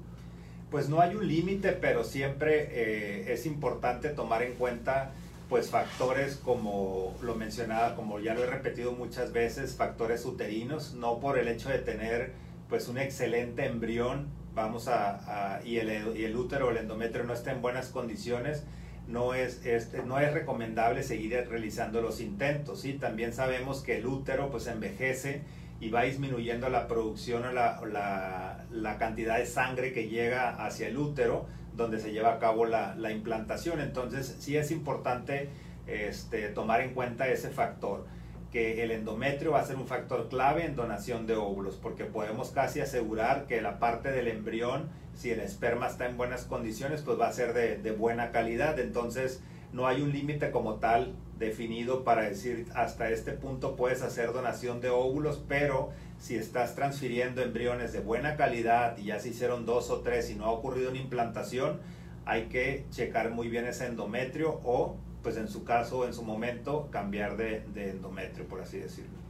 Pues 0.69 0.89
no 0.89 1.01
hay 1.01 1.15
un 1.15 1.27
límite, 1.27 1.73
pero 1.73 2.03
siempre 2.03 2.67
eh, 2.71 3.33
es 3.33 3.45
importante 3.45 4.09
tomar 4.09 4.43
en 4.43 4.53
cuenta 4.53 5.11
pues 5.49 5.69
factores 5.69 6.37
como 6.37 7.13
lo 7.21 7.35
mencionaba, 7.35 7.95
como 7.95 8.21
ya 8.21 8.33
lo 8.33 8.43
he 8.43 8.47
repetido 8.47 8.93
muchas 8.93 9.33
veces, 9.33 9.75
factores 9.75 10.25
uterinos, 10.25 10.93
no 10.93 11.19
por 11.19 11.37
el 11.37 11.49
hecho 11.49 11.67
de 11.67 11.79
tener 11.79 12.31
pues 12.69 12.87
un 12.87 12.97
excelente 12.97 13.65
embrión, 13.65 14.27
vamos 14.55 14.87
a, 14.87 15.59
y, 15.65 15.75
el, 15.77 16.15
y 16.15 16.23
el 16.23 16.37
útero 16.37 16.67
o 16.67 16.71
el 16.71 16.77
endometrio 16.77 17.25
no 17.25 17.33
está 17.33 17.51
en 17.51 17.61
buenas 17.61 17.89
condiciones, 17.89 18.63
no 19.11 19.33
es, 19.33 19.65
este, 19.65 20.03
no 20.03 20.19
es 20.19 20.33
recomendable 20.33 21.03
seguir 21.03 21.33
realizando 21.49 22.01
los 22.01 22.21
intentos. 22.21 22.81
¿sí? 22.81 22.93
También 22.93 23.33
sabemos 23.33 23.81
que 23.81 23.97
el 23.97 24.05
útero 24.05 24.49
pues 24.49 24.67
envejece 24.67 25.41
y 25.79 25.89
va 25.89 26.03
disminuyendo 26.03 26.69
la 26.69 26.87
producción 26.87 27.43
o 27.45 27.51
la, 27.51 28.65
la, 28.71 28.97
cantidad 28.97 29.39
de 29.39 29.45
sangre 29.45 29.93
que 29.93 30.07
llega 30.07 30.63
hacia 30.63 30.87
el 30.87 30.97
útero 30.97 31.47
donde 31.75 31.99
se 31.99 32.11
lleva 32.11 32.33
a 32.33 32.39
cabo 32.39 32.65
la, 32.65 32.95
la 32.95 33.11
implantación. 33.11 33.81
Entonces 33.81 34.37
sí 34.39 34.57
es 34.57 34.71
importante 34.71 35.49
este, 35.87 36.49
tomar 36.49 36.81
en 36.81 36.93
cuenta 36.93 37.27
ese 37.27 37.49
factor 37.49 38.05
que 38.51 38.83
el 38.83 38.91
endometrio 38.91 39.51
va 39.51 39.61
a 39.61 39.65
ser 39.65 39.77
un 39.77 39.87
factor 39.87 40.27
clave 40.27 40.65
en 40.65 40.75
donación 40.75 41.25
de 41.25 41.35
óvulos, 41.35 41.77
porque 41.77 42.03
podemos 42.03 42.49
casi 42.49 42.81
asegurar 42.81 43.47
que 43.47 43.61
la 43.61 43.79
parte 43.79 44.11
del 44.11 44.27
embrión, 44.27 44.89
si 45.15 45.31
el 45.31 45.39
esperma 45.39 45.87
está 45.87 46.09
en 46.09 46.17
buenas 46.17 46.43
condiciones, 46.43 47.01
pues 47.01 47.19
va 47.19 47.27
a 47.27 47.33
ser 47.33 47.53
de, 47.53 47.91
buena 47.91 48.31
calidad. 48.31 48.77
Entonces, 48.79 49.41
no 49.71 49.87
hay 49.87 50.01
un 50.01 50.11
límite 50.11 50.51
como 50.51 50.75
tal 50.75 51.15
definido 51.39 52.03
para 52.03 52.23
decir 52.23 52.67
hasta 52.75 53.09
este 53.09 53.31
punto 53.31 53.75
puedes 53.75 54.03
hacer 54.03 54.31
donación 54.33 54.81
de 54.81 54.89
óvulos, 54.89 55.41
pero 55.47 55.89
si 56.19 56.35
estás 56.35 56.75
transfiriendo 56.75 57.41
embriones 57.41 57.93
de 57.93 57.99
buena 57.99 58.35
calidad 58.35 58.97
y 58.97 59.05
ya 59.05 59.19
se 59.19 59.29
hicieron 59.29 59.65
dos 59.65 59.89
o 59.89 60.01
tres 60.01 60.29
y 60.29 60.35
no 60.35 60.45
ha 60.45 60.51
ocurrido 60.51 60.91
una 60.91 60.99
implantación, 60.99 61.79
hay 62.25 62.43
que 62.43 62.85
checar 62.91 63.31
muy 63.31 63.47
bien 63.47 63.65
ese 63.65 63.87
endometrio 63.87 64.59
o 64.63 64.97
pues 65.23 65.37
en 65.37 65.47
su 65.47 65.63
caso, 65.63 66.05
en 66.05 66.13
su 66.13 66.23
momento, 66.23 66.89
cambiar 66.91 67.37
de, 67.37 67.63
de 67.73 67.91
endometrio, 67.91 68.47
por 68.47 68.61
así 68.61 68.77
decirlo. 68.77 69.21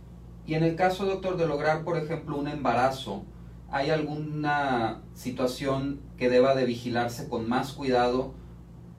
Y 0.45 0.55
en 0.55 0.63
el 0.63 0.75
caso, 0.75 1.05
doctor, 1.05 1.37
de 1.37 1.47
lograr, 1.47 1.83
por 1.83 1.97
ejemplo, 1.97 2.37
un 2.37 2.47
embarazo, 2.47 3.23
¿hay 3.69 3.89
alguna 3.89 5.01
situación 5.13 6.01
que 6.17 6.29
deba 6.29 6.55
de 6.55 6.65
vigilarse 6.65 7.29
con 7.29 7.47
más 7.47 7.73
cuidado 7.73 8.33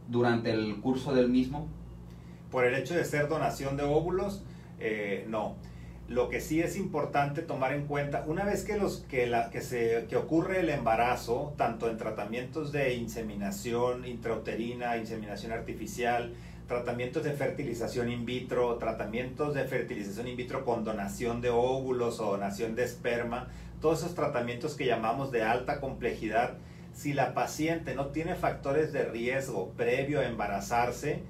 durante 0.09 0.51
el 0.51 0.81
curso 0.81 1.15
del 1.15 1.29
mismo? 1.29 1.69
Por 2.51 2.65
el 2.65 2.75
hecho 2.75 2.95
de 2.95 3.05
ser 3.05 3.29
donación 3.29 3.77
de 3.77 3.83
óvulos, 3.83 4.45
eh, 4.79 5.27
no. 5.29 5.57
Lo 6.09 6.29
que 6.29 6.41
sí 6.41 6.61
es 6.61 6.77
importante 6.77 7.43
tomar 7.43 7.73
en 7.73 7.87
cuenta, 7.87 8.25
una 8.27 8.45
vez 8.45 8.65
que, 8.65 8.77
los, 8.77 8.99
que, 9.09 9.27
la, 9.27 9.51
que, 9.51 9.63
se, 9.63 10.07
que 10.09 10.17
ocurre 10.17 10.61
el 10.61 10.69
embarazo, 10.69 11.55
tanto 11.57 11.89
en 11.89 11.97
tratamientos 11.97 12.71
de 12.73 12.95
inseminación 12.95 14.07
intrauterina, 14.07 14.99
inseminación 14.99 15.53
artificial, 15.53 16.35
tratamientos 16.73 17.23
de 17.23 17.33
fertilización 17.33 18.11
in 18.11 18.25
vitro, 18.25 18.77
tratamientos 18.77 19.53
de 19.53 19.65
fertilización 19.65 20.27
in 20.27 20.39
vitro 20.39 20.65
con 20.65 20.85
donación 20.85 21.43
de 21.43 21.51
óvulos 21.51 22.19
o 22.19 22.31
donación 22.31 22.75
de 22.75 22.85
esperma, 22.85 23.49
todos 23.83 23.99
esos 23.99 24.15
tratamientos 24.15 24.75
que 24.75 24.87
llamamos 24.87 25.31
de 25.31 25.43
alta 25.43 25.81
complejidad, 25.81 26.55
si 26.95 27.13
la 27.13 27.35
paciente 27.35 27.95
no 27.95 28.07
tiene 28.07 28.37
factores 28.37 28.91
de 28.91 29.05
riesgo 29.05 29.73
previo 29.77 30.21
a 30.21 30.27
embarazarse 30.27 31.23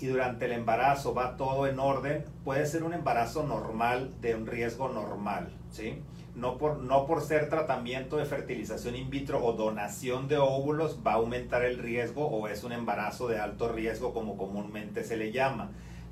y 0.00 0.06
durante 0.06 0.46
el 0.46 0.52
embarazo 0.52 1.14
va 1.14 1.36
todo 1.36 1.68
en 1.68 1.78
orden, 1.78 2.24
puede 2.42 2.66
ser 2.66 2.82
un 2.82 2.92
embarazo 2.92 3.44
normal 3.44 4.10
de 4.20 4.34
un 4.34 4.48
riesgo 4.48 4.88
normal, 4.88 5.52
¿sí? 5.70 6.02
No 6.38 6.56
por, 6.56 6.78
no 6.78 7.04
por 7.04 7.22
ser 7.22 7.48
tratamiento 7.48 8.16
de 8.16 8.24
fertilización 8.24 8.94
in 8.94 9.10
vitro 9.10 9.44
o 9.44 9.54
donación 9.54 10.28
de 10.28 10.38
óvulos 10.38 11.00
va 11.04 11.12
a 11.12 11.16
aumentar 11.16 11.64
el 11.64 11.78
riesgo 11.78 12.26
o 12.26 12.46
es 12.46 12.62
un 12.62 12.70
embarazo 12.70 13.26
de 13.26 13.40
alto 13.40 13.72
riesgo 13.72 14.14
como 14.14 14.36
comúnmente 14.36 15.02
se 15.02 15.16
le 15.16 15.32
llama. 15.32 15.70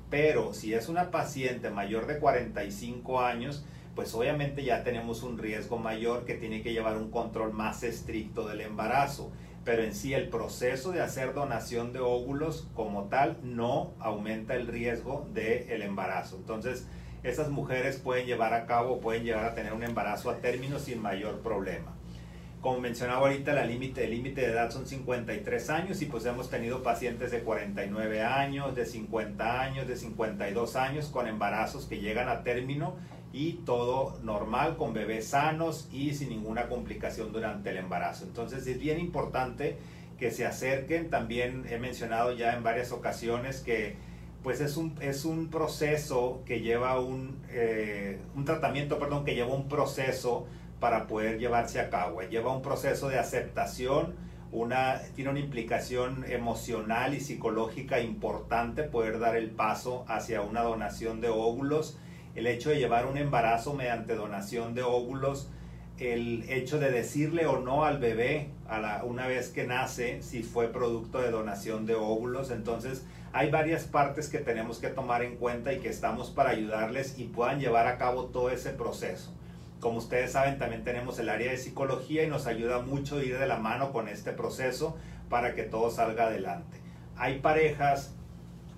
Pero 0.09 0.53
si 0.53 0.73
es 0.73 0.89
una 0.89 1.11
paciente 1.11 1.69
mayor 1.69 2.07
de 2.07 2.19
45 2.19 3.21
años, 3.21 3.63
pues 3.95 4.13
obviamente 4.13 4.65
ya 4.65 4.83
tenemos 4.83 5.23
un 5.23 5.37
riesgo 5.37 5.77
mayor 5.77 6.25
que 6.25 6.35
tiene 6.35 6.61
que 6.61 6.73
llevar 6.73 6.97
un 6.97 7.09
control 7.09 7.53
más 7.53 7.83
estricto 7.83 8.47
del 8.47 8.61
embarazo. 8.61 9.31
pero 9.63 9.83
en 9.83 9.93
sí 9.93 10.13
el 10.13 10.29
proceso 10.29 10.93
de 10.93 11.01
hacer 11.01 11.33
donación 11.33 11.91
de 11.91 11.99
óvulos 11.99 12.69
como 12.73 13.05
tal 13.09 13.37
no 13.43 13.91
aumenta 13.99 14.55
el 14.55 14.65
riesgo 14.65 15.27
del 15.33 15.81
embarazo. 15.81 16.37
Entonces, 16.37 16.87
esas 17.23 17.49
mujeres 17.49 17.97
pueden 17.97 18.25
llevar 18.25 18.53
a 18.53 18.65
cabo, 18.65 18.99
pueden 18.99 19.23
llegar 19.23 19.45
a 19.45 19.55
tener 19.55 19.73
un 19.73 19.83
embarazo 19.83 20.29
a 20.29 20.37
término 20.37 20.79
sin 20.79 21.01
mayor 21.01 21.41
problema. 21.41 21.93
Como 22.61 22.79
mencionaba 22.79 23.27
ahorita, 23.27 23.53
la 23.53 23.63
el 23.63 23.69
límite 23.69 24.41
de 24.41 24.47
edad 24.47 24.71
son 24.71 24.87
53 24.87 25.69
años 25.69 26.01
y 26.01 26.05
pues 26.05 26.25
hemos 26.25 26.49
tenido 26.49 26.81
pacientes 26.81 27.31
de 27.31 27.41
49 27.41 28.23
años, 28.23 28.75
de 28.75 28.85
50 28.85 29.61
años, 29.61 29.87
de 29.87 29.95
52 29.95 30.75
años 30.75 31.07
con 31.07 31.27
embarazos 31.27 31.85
que 31.85 31.99
llegan 31.99 32.29
a 32.29 32.43
término 32.43 32.95
y 33.31 33.53
todo 33.65 34.19
normal 34.23 34.75
con 34.75 34.93
bebés 34.93 35.27
sanos 35.27 35.87
y 35.91 36.15
sin 36.15 36.29
ninguna 36.29 36.67
complicación 36.67 37.31
durante 37.31 37.69
el 37.69 37.77
embarazo. 37.77 38.25
Entonces 38.25 38.65
es 38.65 38.79
bien 38.79 38.99
importante 38.99 39.77
que 40.17 40.31
se 40.31 40.45
acerquen. 40.45 41.09
También 41.11 41.65
he 41.69 41.77
mencionado 41.77 42.31
ya 42.31 42.53
en 42.53 42.63
varias 42.63 42.91
ocasiones 42.91 43.61
que 43.61 43.95
pues 44.43 44.61
es 44.61 44.77
un, 44.77 44.95
es 45.01 45.25
un 45.25 45.49
proceso 45.49 46.41
que 46.45 46.61
lleva 46.61 46.99
un, 46.99 47.37
eh, 47.49 48.19
un 48.35 48.45
tratamiento, 48.45 48.99
perdón, 48.99 49.25
que 49.25 49.35
lleva 49.35 49.53
un 49.53 49.67
proceso 49.67 50.47
para 50.79 51.07
poder 51.07 51.39
llevarse 51.39 51.79
a 51.79 51.89
cabo. 51.89 52.21
Lleva 52.21 52.55
un 52.55 52.61
proceso 52.61 53.09
de 53.09 53.19
aceptación, 53.19 54.15
una, 54.51 55.01
tiene 55.15 55.31
una 55.31 55.39
implicación 55.39 56.23
emocional 56.29 57.13
y 57.13 57.19
psicológica 57.19 57.99
importante 57.99 58.83
poder 58.83 59.19
dar 59.19 59.35
el 59.35 59.49
paso 59.49 60.05
hacia 60.07 60.41
una 60.41 60.61
donación 60.61 61.19
de 61.19 61.29
óvulos. 61.29 61.97
El 62.35 62.47
hecho 62.47 62.69
de 62.69 62.77
llevar 62.77 63.07
un 63.07 63.17
embarazo 63.17 63.73
mediante 63.73 64.15
donación 64.15 64.75
de 64.75 64.83
óvulos, 64.83 65.49
el 65.97 66.45
hecho 66.47 66.77
de 66.79 66.91
decirle 66.91 67.47
o 67.47 67.59
no 67.59 67.83
al 67.83 67.97
bebé 67.97 68.51
a 68.69 68.79
la, 68.79 69.03
una 69.03 69.25
vez 69.25 69.49
que 69.49 69.65
nace 69.65 70.21
si 70.21 70.43
fue 70.43 70.67
producto 70.67 71.19
de 71.19 71.31
donación 71.31 71.87
de 71.87 71.95
óvulos. 71.95 72.51
Entonces 72.51 73.03
hay 73.33 73.51
varias 73.51 73.83
partes 73.83 74.29
que 74.29 74.39
tenemos 74.39 74.79
que 74.79 74.89
tomar 74.89 75.23
en 75.23 75.37
cuenta 75.37 75.73
y 75.73 75.79
que 75.79 75.89
estamos 75.89 76.31
para 76.31 76.51
ayudarles 76.51 77.17
y 77.19 77.25
puedan 77.25 77.59
llevar 77.59 77.87
a 77.87 77.97
cabo 77.97 78.25
todo 78.25 78.49
ese 78.49 78.71
proceso. 78.71 79.33
Como 79.79 79.99
ustedes 79.99 80.31
saben, 80.31 80.57
también 80.57 80.83
tenemos 80.83 81.19
el 81.19 81.29
área 81.29 81.51
de 81.51 81.57
psicología 81.57 82.23
y 82.23 82.27
nos 82.27 82.47
ayuda 82.47 82.79
mucho 82.79 83.21
ir 83.21 83.37
de 83.37 83.47
la 83.47 83.57
mano 83.57 83.91
con 83.91 84.07
este 84.07 84.31
proceso 84.31 84.97
para 85.29 85.53
que 85.53 85.63
todo 85.63 85.91
salga 85.91 86.25
adelante. 86.25 86.79
Hay 87.15 87.39
parejas 87.39 88.15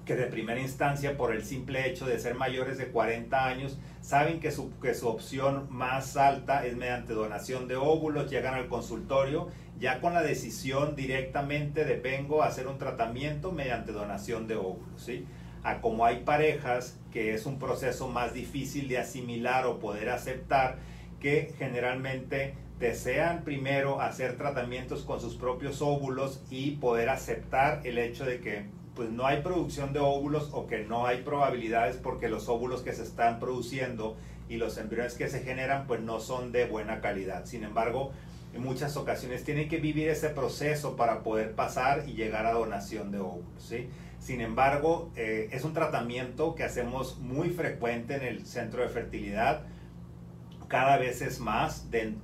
que 0.05 0.15
de 0.15 0.25
primera 0.25 0.59
instancia, 0.59 1.15
por 1.15 1.33
el 1.33 1.43
simple 1.43 1.87
hecho 1.87 2.05
de 2.05 2.19
ser 2.19 2.33
mayores 2.35 2.77
de 2.77 2.87
40 2.87 3.45
años, 3.45 3.77
saben 4.09 4.39
que 4.39 4.49
su, 4.49 4.71
que 4.79 4.95
su 4.95 5.07
opción 5.07 5.67
más 5.69 6.17
alta 6.17 6.65
es 6.65 6.75
mediante 6.75 7.13
donación 7.13 7.67
de 7.67 7.75
óvulos, 7.75 8.27
llegan 8.27 8.55
al 8.55 8.67
consultorio 8.67 9.49
ya 9.79 10.01
con 10.01 10.15
la 10.15 10.23
decisión 10.23 10.95
directamente 10.95 11.85
de 11.85 11.97
vengo 11.97 12.41
a 12.41 12.47
hacer 12.47 12.65
un 12.65 12.79
tratamiento 12.79 13.51
mediante 13.51 13.91
donación 13.91 14.47
de 14.47 14.55
óvulos. 14.55 14.99
¿sí? 14.99 15.27
A 15.61 15.79
como 15.79 16.07
hay 16.07 16.23
parejas 16.23 16.97
que 17.11 17.35
es 17.35 17.45
un 17.45 17.59
proceso 17.59 18.07
más 18.07 18.33
difícil 18.33 18.87
de 18.87 18.97
asimilar 18.97 19.67
o 19.67 19.77
poder 19.77 20.09
aceptar, 20.09 20.77
que 21.19 21.53
generalmente 21.59 22.55
desean 22.79 23.43
primero 23.43 24.01
hacer 24.01 24.37
tratamientos 24.37 25.03
con 25.03 25.21
sus 25.21 25.35
propios 25.35 25.83
óvulos 25.83 26.41
y 26.49 26.71
poder 26.77 27.09
aceptar 27.09 27.81
el 27.83 27.99
hecho 27.99 28.25
de 28.25 28.39
que 28.39 28.78
pues 28.99 29.11
no 29.11 29.25
hay 29.25 29.41
producción 29.41 29.93
de 29.93 29.99
óvulos 29.99 30.49
o 30.51 30.67
que 30.67 30.83
no 30.83 31.07
hay 31.07 31.21
probabilidades 31.21 31.95
porque 31.95 32.27
los 32.27 32.49
óvulos 32.49 32.81
que 32.81 32.91
se 32.91 33.03
están 33.03 33.39
produciendo 33.39 34.17
y 34.49 34.57
los 34.57 34.77
embriones 34.77 35.13
que 35.13 35.29
se 35.29 35.39
generan 35.39 35.87
pues 35.87 36.01
no 36.01 36.19
son 36.19 36.51
de 36.51 36.65
buena 36.65 36.99
calidad. 36.99 37.45
Sin 37.45 37.63
embargo, 37.63 38.11
en 38.53 38.61
muchas 38.61 38.97
ocasiones 38.97 39.45
tienen 39.45 39.69
que 39.69 39.77
vivir 39.77 40.09
ese 40.09 40.27
proceso 40.27 40.97
para 40.97 41.23
poder 41.23 41.55
pasar 41.55 42.09
y 42.09 42.11
llegar 42.11 42.45
a 42.45 42.51
donación 42.51 43.09
de 43.09 43.19
óvulos. 43.19 43.45
¿sí? 43.57 43.87
Sin 44.19 44.41
embargo, 44.41 45.13
eh, 45.15 45.47
es 45.53 45.63
un 45.63 45.71
tratamiento 45.71 46.53
que 46.53 46.65
hacemos 46.65 47.19
muy 47.19 47.51
frecuente 47.51 48.15
en 48.15 48.23
el 48.23 48.45
centro 48.45 48.81
de 48.81 48.89
fertilidad. 48.89 49.61
Cada 50.67 50.97
vez 50.97 51.21
es 51.21 51.39
más 51.39 51.89
de, 51.89 52.15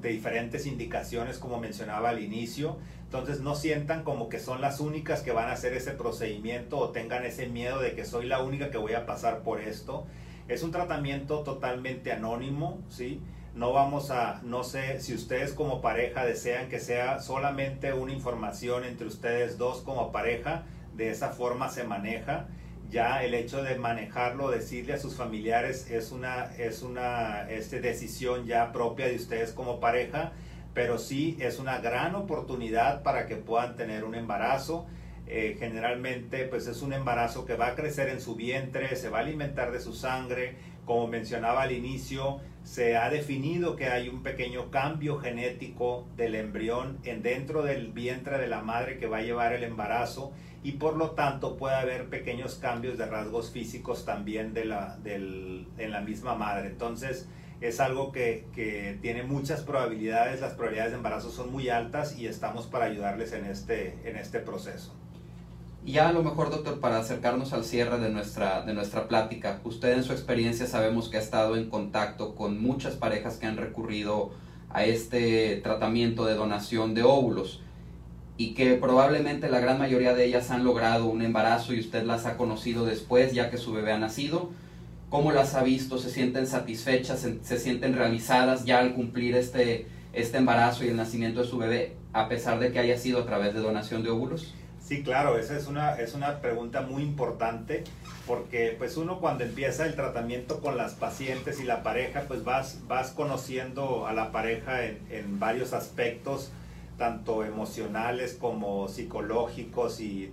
de 0.00 0.08
diferentes 0.08 0.64
indicaciones, 0.64 1.36
como 1.36 1.60
mencionaba 1.60 2.08
al 2.08 2.22
inicio. 2.22 2.78
Entonces 3.08 3.40
no 3.40 3.54
sientan 3.54 4.04
como 4.04 4.28
que 4.28 4.38
son 4.38 4.60
las 4.60 4.80
únicas 4.80 5.22
que 5.22 5.32
van 5.32 5.48
a 5.48 5.52
hacer 5.52 5.72
ese 5.72 5.92
procedimiento 5.92 6.76
o 6.76 6.90
tengan 6.90 7.24
ese 7.24 7.46
miedo 7.46 7.80
de 7.80 7.94
que 7.94 8.04
soy 8.04 8.26
la 8.26 8.42
única 8.42 8.70
que 8.70 8.76
voy 8.76 8.92
a 8.92 9.06
pasar 9.06 9.38
por 9.38 9.62
esto. 9.62 10.06
Es 10.46 10.62
un 10.62 10.72
tratamiento 10.72 11.38
totalmente 11.38 12.12
anónimo, 12.12 12.82
¿sí? 12.90 13.22
No 13.54 13.72
vamos 13.72 14.10
a, 14.10 14.42
no 14.44 14.62
sé 14.62 15.00
si 15.00 15.14
ustedes 15.14 15.54
como 15.54 15.80
pareja 15.80 16.26
desean 16.26 16.68
que 16.68 16.80
sea 16.80 17.18
solamente 17.20 17.94
una 17.94 18.12
información 18.12 18.84
entre 18.84 19.06
ustedes 19.06 19.56
dos 19.56 19.80
como 19.80 20.12
pareja, 20.12 20.66
de 20.94 21.08
esa 21.10 21.30
forma 21.30 21.70
se 21.70 21.84
maneja. 21.84 22.48
Ya 22.90 23.24
el 23.24 23.32
hecho 23.32 23.62
de 23.62 23.76
manejarlo, 23.76 24.50
decirle 24.50 24.92
a 24.92 24.98
sus 24.98 25.16
familiares 25.16 25.90
es 25.90 26.12
una, 26.12 26.54
es 26.58 26.82
una 26.82 27.48
este, 27.48 27.80
decisión 27.80 28.44
ya 28.44 28.70
propia 28.70 29.06
de 29.06 29.16
ustedes 29.16 29.52
como 29.52 29.80
pareja, 29.80 30.32
pero 30.74 30.98
sí 30.98 31.36
es 31.40 31.58
una 31.58 31.78
gran 31.78 32.14
oportunidad 32.14 33.02
para 33.02 33.26
que 33.26 33.36
puedan 33.36 33.76
tener 33.76 34.04
un 34.04 34.14
embarazo. 34.14 34.86
Eh, 35.26 35.56
generalmente 35.58 36.44
pues 36.44 36.66
es 36.66 36.80
un 36.80 36.94
embarazo 36.94 37.44
que 37.44 37.54
va 37.54 37.68
a 37.68 37.74
crecer 37.74 38.08
en 38.08 38.20
su 38.20 38.34
vientre, 38.34 38.96
se 38.96 39.10
va 39.10 39.18
a 39.18 39.20
alimentar 39.20 39.72
de 39.72 39.80
su 39.80 39.92
sangre, 39.92 40.56
como 40.86 41.06
mencionaba 41.06 41.62
al 41.62 41.72
inicio, 41.72 42.40
se 42.62 42.96
ha 42.96 43.10
definido 43.10 43.76
que 43.76 43.88
hay 43.88 44.08
un 44.08 44.22
pequeño 44.22 44.70
cambio 44.70 45.18
genético 45.18 46.06
del 46.16 46.34
embrión 46.34 46.98
en 47.04 47.22
dentro 47.22 47.62
del 47.62 47.92
vientre 47.92 48.38
de 48.38 48.46
la 48.46 48.62
madre 48.62 48.98
que 48.98 49.06
va 49.06 49.18
a 49.18 49.22
llevar 49.22 49.52
el 49.52 49.64
embarazo 49.64 50.32
y 50.62 50.72
por 50.72 50.96
lo 50.96 51.10
tanto 51.10 51.56
puede 51.56 51.76
haber 51.76 52.08
pequeños 52.08 52.56
cambios 52.56 52.98
de 52.98 53.06
rasgos 53.06 53.50
físicos 53.50 54.04
también 54.04 54.54
de 54.54 54.64
la, 54.64 54.98
en 55.04 55.90
la 55.90 56.00
misma 56.00 56.34
madre. 56.34 56.68
Entonces 56.68 57.28
es 57.60 57.80
algo 57.80 58.12
que, 58.12 58.46
que, 58.54 58.98
tiene 59.02 59.24
muchas 59.24 59.62
probabilidades, 59.62 60.40
las 60.40 60.52
probabilidades 60.52 60.92
de 60.92 60.98
embarazo 60.98 61.30
son 61.30 61.50
muy 61.50 61.68
altas 61.68 62.18
y 62.18 62.26
estamos 62.26 62.66
para 62.66 62.86
ayudarles 62.86 63.32
en 63.32 63.46
este, 63.46 63.98
en 64.04 64.16
este 64.16 64.38
proceso. 64.40 64.94
Ya 65.84 66.08
a 66.08 66.12
lo 66.12 66.22
mejor, 66.22 66.50
doctor, 66.50 66.80
para 66.80 66.98
acercarnos 66.98 67.52
al 67.52 67.64
cierre 67.64 67.98
de 67.98 68.10
nuestra, 68.10 68.62
de 68.62 68.74
nuestra 68.74 69.08
plática, 69.08 69.60
usted 69.64 69.92
en 69.92 70.04
su 70.04 70.12
experiencia 70.12 70.66
sabemos 70.66 71.08
que 71.08 71.16
ha 71.16 71.20
estado 71.20 71.56
en 71.56 71.70
contacto 71.70 72.34
con 72.34 72.60
muchas 72.60 72.94
parejas 72.94 73.38
que 73.38 73.46
han 73.46 73.56
recurrido 73.56 74.30
a 74.70 74.84
este 74.84 75.56
tratamiento 75.62 76.26
de 76.26 76.34
donación 76.34 76.94
de 76.94 77.04
óvulos 77.04 77.62
y 78.36 78.54
que 78.54 78.74
probablemente 78.74 79.48
la 79.48 79.60
gran 79.60 79.78
mayoría 79.78 80.14
de 80.14 80.26
ellas 80.26 80.50
han 80.50 80.62
logrado 80.62 81.06
un 81.06 81.22
embarazo 81.22 81.72
y 81.72 81.80
usted 81.80 82.04
las 82.04 82.26
ha 82.26 82.36
conocido 82.36 82.84
después 82.84 83.32
ya 83.32 83.50
que 83.50 83.56
su 83.56 83.72
bebé 83.72 83.92
ha 83.92 83.98
nacido. 83.98 84.50
¿Cómo 85.10 85.32
las 85.32 85.54
ha 85.54 85.62
visto? 85.62 85.98
¿Se 85.98 86.10
sienten 86.10 86.46
satisfechas? 86.46 87.26
¿Se, 87.42 87.58
sienten 87.58 87.94
realizadas 87.94 88.64
ya 88.64 88.80
al 88.80 88.94
cumplir 88.94 89.36
este, 89.36 89.86
este 90.12 90.38
embarazo 90.38 90.84
y 90.84 90.88
el 90.88 90.96
nacimiento 90.96 91.40
de 91.42 91.46
su 91.46 91.58
bebé 91.58 91.96
a 92.12 92.28
pesar 92.28 92.58
de 92.58 92.72
que 92.72 92.78
haya 92.78 92.98
sido 92.98 93.20
a 93.20 93.26
través 93.26 93.54
de 93.54 93.60
donación 93.60 94.02
de 94.02 94.10
óvulos? 94.10 94.54
Sí, 94.82 95.02
claro, 95.02 95.38
esa 95.38 95.56
es 95.56 95.66
una, 95.66 95.94
es 95.96 96.14
una 96.14 96.40
pregunta 96.40 96.80
muy 96.80 97.02
importante 97.02 97.84
porque 98.26 98.74
pues 98.78 98.96
uno 98.96 99.20
cuando 99.20 99.44
empieza 99.44 99.84
el 99.84 99.94
tratamiento 99.94 100.60
con 100.60 100.78
las 100.78 100.94
pacientes 100.94 101.60
y 101.60 101.64
la 101.64 101.82
pareja 101.82 102.24
pues 102.26 102.42
vas, 102.42 102.80
vas 102.86 103.10
conociendo 103.10 104.06
a 104.06 104.14
la 104.14 104.32
pareja 104.32 104.84
en, 104.86 104.98
en 105.10 105.38
varios 105.38 105.74
aspectos 105.74 106.50
tanto 106.98 107.44
emocionales 107.44 108.36
como 108.38 108.88
psicológicos 108.88 110.00
y, 110.00 110.32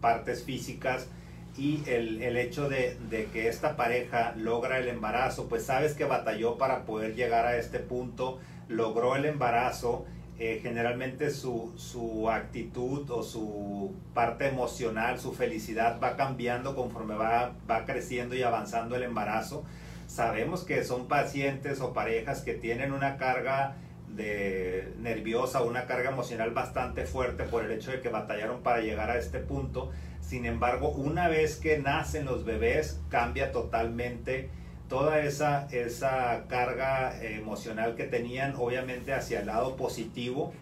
partes 0.00 0.44
físicas 0.44 1.08
y 1.56 1.82
el, 1.86 2.36
hecho 2.36 2.68
de, 2.68 2.96
que 3.32 3.48
esta 3.48 3.76
pareja 3.76 4.34
logra 4.36 4.78
el 4.78 4.88
embarazo, 4.88 5.48
pues 5.48 5.64
sabes 5.64 5.94
que 5.94 6.04
batalló 6.04 6.58
para 6.58 6.84
poder 6.84 7.14
llegar 7.14 7.46
a 7.46 7.56
este 7.56 7.78
punto, 7.78 8.38
logró 8.68 9.16
el 9.16 9.24
embarazo, 9.24 10.06
eh, 10.38 10.60
generalmente 10.62 11.30
su, 11.30 11.72
su, 11.76 12.30
actitud 12.30 13.10
o 13.10 13.22
su 13.22 13.94
parte 14.14 14.48
emocional, 14.48 15.18
su 15.18 15.32
felicidad 15.32 16.00
va 16.02 16.16
cambiando 16.16 16.74
conforme 16.74 17.14
va, 17.14 17.52
va 17.70 17.84
creciendo 17.84 18.34
y 18.34 18.42
avanzando 18.42 18.96
el 18.96 19.02
embarazo. 19.02 19.64
Sabemos 20.06 20.64
que 20.64 20.82
son 20.82 21.08
pacientes 21.08 21.80
o 21.80 21.92
parejas 21.92 22.40
que 22.40 22.54
tienen 22.54 22.92
una 22.92 23.18
carga 23.18 23.76
de 24.08 24.92
nerviosa, 24.98 25.62
una 25.62 25.86
carga 25.86 26.10
emocional 26.10 26.50
bastante 26.52 27.04
fuerte 27.04 27.44
por 27.44 27.64
el 27.64 27.70
hecho 27.72 27.90
de 27.90 28.00
que 28.00 28.08
batallaron 28.08 28.62
para 28.62 28.80
llegar 28.80 29.10
a 29.10 29.18
este 29.18 29.38
punto. 29.38 29.90
Sin 30.30 30.46
embargo, 30.46 30.90
una 30.90 31.26
vez 31.26 31.56
que 31.56 31.78
nacen 31.78 32.24
los 32.24 32.44
bebés, 32.44 33.00
cambia 33.08 33.50
totalmente 33.50 34.48
toda 34.88 35.18
esa, 35.24 35.66
esa 35.72 36.44
carga 36.46 37.20
emocional 37.20 37.96
que 37.96 38.04
tenían, 38.04 38.54
obviamente 38.56 39.12
hacia 39.12 39.40
el 39.40 39.46
lado 39.46 39.74
positivo. 39.74 40.52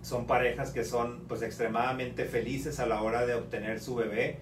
Son 0.00 0.26
parejas 0.26 0.70
que 0.70 0.84
son 0.84 1.24
pues 1.28 1.42
extremadamente 1.42 2.24
felices 2.24 2.80
a 2.80 2.86
la 2.86 3.02
hora 3.02 3.26
de 3.26 3.34
obtener 3.34 3.78
su 3.78 3.94
bebé 3.94 4.38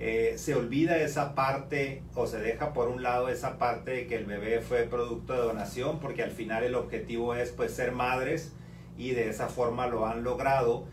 eh, 0.00 0.34
se 0.36 0.54
olvida 0.54 0.96
esa 0.98 1.34
parte 1.34 2.04
o 2.14 2.28
se 2.28 2.38
deja 2.38 2.72
por 2.72 2.88
un 2.88 3.02
lado 3.02 3.28
esa 3.28 3.58
parte 3.58 3.90
de 3.90 4.06
que 4.06 4.14
el 4.14 4.26
bebé 4.26 4.60
fue 4.60 4.84
producto 4.84 5.32
de 5.32 5.40
donación 5.40 5.98
porque 5.98 6.22
al 6.22 6.30
final 6.30 6.62
el 6.62 6.76
objetivo 6.76 7.34
es 7.34 7.50
pues 7.50 7.74
ser 7.74 7.90
madres 7.90 8.52
y 8.96 9.10
de 9.10 9.28
esa 9.28 9.48
forma 9.48 9.88
lo 9.88 10.06
han 10.06 10.22
logrado. 10.22 10.86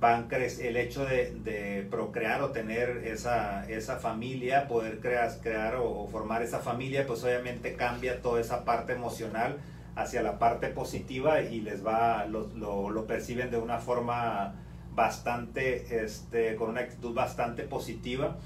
Van 0.00 0.28
el 0.30 0.76
hecho 0.78 1.04
de, 1.04 1.86
procrear 1.90 2.40
o 2.42 2.50
tener 2.50 3.02
esa, 3.04 3.68
esa 3.68 3.98
familia, 3.98 4.66
poder 4.66 4.98
crear, 5.00 5.30
crear 5.42 5.76
o, 5.76 6.08
formar 6.08 6.42
esa 6.42 6.60
familia, 6.60 7.06
pues 7.06 7.22
obviamente 7.22 7.74
cambia 7.74 8.22
toda 8.22 8.40
esa 8.40 8.64
parte 8.64 8.94
emocional 8.94 9.58
hacia 9.96 10.22
la 10.22 10.38
parte 10.38 10.68
positiva 10.68 11.42
y 11.42 11.60
les 11.60 11.84
va, 11.84 12.24
lo, 12.24 12.48
lo, 12.56 13.06
perciben 13.06 13.50
de 13.50 13.58
una 13.58 13.78
forma 13.78 14.54
bastante, 14.94 16.02
este, 16.02 16.56
con 16.56 16.70
una 16.70 16.80
actitud 16.80 17.12
bastante 17.12 17.64
positiva 17.64 18.38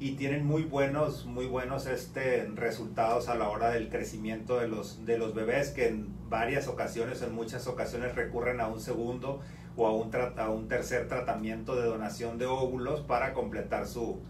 y 0.00 0.12
tienen 0.12 0.44
muy 0.46 0.62
buenos, 0.62 1.26
muy 1.26 1.46
buenos 1.46 1.86
este, 1.86 2.44
resultados 2.54 3.28
a 3.28 3.34
la 3.34 3.48
hora 3.48 3.70
del 3.70 3.88
crecimiento 3.88 4.58
de 4.58 4.68
los, 4.68 5.04
de 5.04 5.18
los 5.18 5.34
bebés 5.34 5.70
que 5.70 5.88
en 5.88 6.08
varias 6.28 6.68
ocasiones, 6.68 7.22
en 7.22 7.34
muchas 7.34 7.66
ocasiones 7.66 8.14
recurren 8.14 8.60
a 8.60 8.68
un 8.68 8.80
segundo 8.80 9.40
o 9.78 9.86
a 9.86 9.92
un, 9.92 10.10
a 10.14 10.68
tercer 10.68 11.06
tratamiento 11.06 11.76
de 11.76 11.86
donación 11.86 12.36
de 12.36 12.46
óvulos 12.46 13.00
para 13.00 13.32
completar 13.32 13.86
su, 13.86 14.20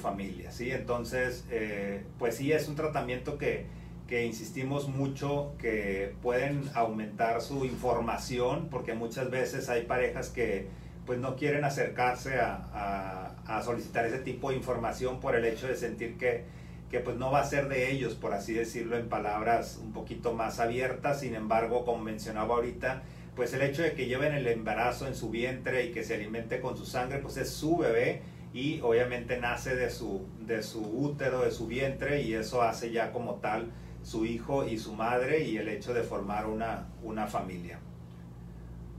familia. 0.00 0.50
¿sí? 0.50 0.70
Entonces, 0.70 1.44
eh, 1.50 2.04
pues 2.18 2.36
sí, 2.36 2.52
es 2.52 2.68
un 2.68 2.76
tratamiento 2.76 3.38
que, 3.38 3.66
que 4.06 4.24
insistimos 4.24 4.88
mucho 4.88 5.52
que 5.58 6.14
pueden 6.22 6.62
aumentar 6.74 7.42
su 7.42 7.64
información 7.64 8.68
porque 8.70 8.94
muchas 8.94 9.30
veces 9.30 9.68
hay 9.68 9.82
parejas 9.82 10.30
que 10.30 10.68
pues 11.06 11.18
no 11.18 11.36
quieren 11.36 11.64
acercarse 11.64 12.38
a, 12.38 13.34
a, 13.46 13.62
solicitar 13.62 14.04
ese 14.04 14.18
tipo 14.18 14.50
de 14.50 14.56
información 14.56 15.20
por 15.20 15.34
el 15.34 15.44
hecho 15.46 15.66
de 15.66 15.74
sentir 15.74 16.18
que, 16.18 16.44
que 16.90 17.00
pues 17.00 17.16
no 17.16 17.30
va 17.30 17.40
a 17.40 17.44
ser 17.44 17.68
de 17.68 17.90
ellos, 17.90 18.14
por 18.14 18.34
así 18.34 18.52
decirlo, 18.52 18.96
en 18.96 19.08
palabras 19.08 19.80
un 19.82 19.92
poquito 19.92 20.34
más 20.34 20.60
abiertas. 20.60 21.20
Sin 21.20 21.34
embargo, 21.34 21.86
como 21.86 22.04
mencionaba 22.04 22.56
ahorita, 22.56 23.02
pues 23.38 23.54
el 23.54 23.62
hecho 23.62 23.82
de 23.82 23.92
que 23.92 24.06
lleven 24.06 24.34
el 24.34 24.48
embarazo 24.48 25.06
en 25.06 25.14
su 25.14 25.30
vientre 25.30 25.84
y 25.84 25.92
que 25.92 26.02
se 26.02 26.16
alimente 26.16 26.60
con 26.60 26.76
su 26.76 26.84
sangre, 26.84 27.20
pues 27.20 27.36
es 27.36 27.48
su 27.48 27.76
bebé 27.76 28.20
y 28.52 28.80
obviamente 28.80 29.38
nace 29.38 29.76
de 29.76 29.90
su, 29.90 30.26
de 30.40 30.60
su 30.64 30.80
útero, 30.80 31.42
de 31.42 31.52
su 31.52 31.68
vientre 31.68 32.22
y 32.22 32.34
eso 32.34 32.62
hace 32.62 32.90
ya 32.90 33.12
como 33.12 33.36
tal 33.36 33.70
su 34.02 34.26
hijo 34.26 34.66
y 34.66 34.76
su 34.76 34.92
madre 34.92 35.44
y 35.44 35.56
el 35.56 35.68
hecho 35.68 35.94
de 35.94 36.02
formar 36.02 36.46
una, 36.46 36.88
una 37.04 37.28
familia. 37.28 37.78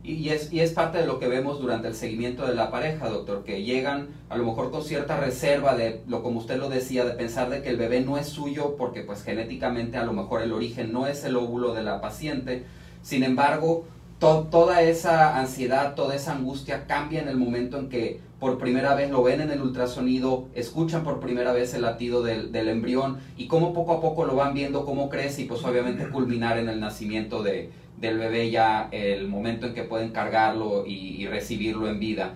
Y 0.04 0.30
es, 0.30 0.54
y 0.54 0.62
es 0.62 0.72
parte 0.72 1.00
de 1.00 1.06
lo 1.06 1.20
que 1.20 1.28
vemos 1.28 1.60
durante 1.60 1.90
el 1.90 1.94
seguimiento 1.94 2.48
de 2.48 2.56
la 2.56 2.72
pareja, 2.72 3.10
doctor, 3.10 3.44
que 3.44 3.64
llegan 3.64 4.08
a 4.30 4.38
lo 4.38 4.46
mejor 4.46 4.72
con 4.72 4.86
cierta 4.86 5.20
reserva 5.20 5.76
de, 5.76 6.02
lo 6.08 6.24
como 6.24 6.40
usted 6.40 6.58
lo 6.58 6.70
decía, 6.70 7.04
de 7.04 7.12
pensar 7.12 7.50
de 7.50 7.62
que 7.62 7.72
el 7.72 7.76
bebé 7.76 8.00
no 8.00 8.18
es 8.18 8.28
suyo 8.28 8.78
porque 8.78 9.02
pues 9.02 9.22
genéticamente 9.22 9.98
a 9.98 10.06
lo 10.06 10.14
mejor 10.14 10.42
el 10.42 10.54
origen 10.54 10.94
no 10.94 11.08
es 11.08 11.26
el 11.26 11.36
óvulo 11.36 11.74
de 11.74 11.84
la 11.84 12.00
paciente. 12.00 12.64
Sin 13.02 13.24
embargo, 13.24 13.86
toda 14.20 14.82
esa 14.82 15.40
ansiedad, 15.40 15.96
toda 15.96 16.16
esa 16.16 16.34
angustia 16.34 16.86
cambia 16.88 17.22
en 17.22 17.28
el 17.28 17.38
momento 17.38 17.78
en 17.78 17.90
que 17.90 18.20
por 18.40 18.58
primera 18.58 18.96
vez 18.96 19.10
lo 19.10 19.24
ven 19.24 19.42
en 19.42 19.52
el 19.52 19.62
ultrasonido, 19.62 20.48
escuchan 20.56 21.04
por 21.04 21.20
primera 21.20 21.52
vez 21.52 21.74
el 21.74 21.82
latido 21.82 22.22
del, 22.22 22.52
del 22.52 22.70
embrión 22.70 23.18
y 23.38 23.48
cómo 23.48 23.74
poco 23.74 23.94
a 23.94 24.02
poco 24.02 24.26
lo 24.26 24.36
van 24.36 24.54
viendo, 24.54 24.86
cómo 24.86 25.10
crece 25.10 25.42
y 25.42 25.46
pues 25.46 25.64
obviamente 25.64 26.10
culminar 26.10 26.58
en 26.58 26.70
el 26.70 26.80
nacimiento 26.80 27.44
de, 27.44 27.70
del 28.00 28.18
bebé 28.18 28.50
ya 28.50 28.88
el 28.92 29.28
momento 29.28 29.68
en 29.68 29.74
que 29.74 29.84
pueden 29.84 30.12
cargarlo 30.12 30.86
y, 30.86 31.28
recibirlo 31.28 31.90
en 31.90 32.00
vida. 32.00 32.34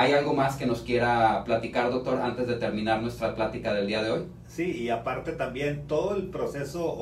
¿Hay 0.00 0.14
algo 0.14 0.32
más 0.32 0.56
que 0.56 0.64
nos 0.64 0.80
quiera 0.80 1.44
platicar, 1.44 1.90
doctor, 1.90 2.22
antes 2.22 2.48
de 2.48 2.54
terminar 2.54 3.02
nuestra 3.02 3.34
plática 3.34 3.74
del 3.74 3.86
día 3.86 4.02
de 4.02 4.10
hoy? 4.10 4.22
Sí, 4.48 4.72
y 4.72 4.88
aparte 4.88 5.32
también 5.32 5.86
todo 5.86 6.16
el 6.16 6.28
proceso 6.28 6.96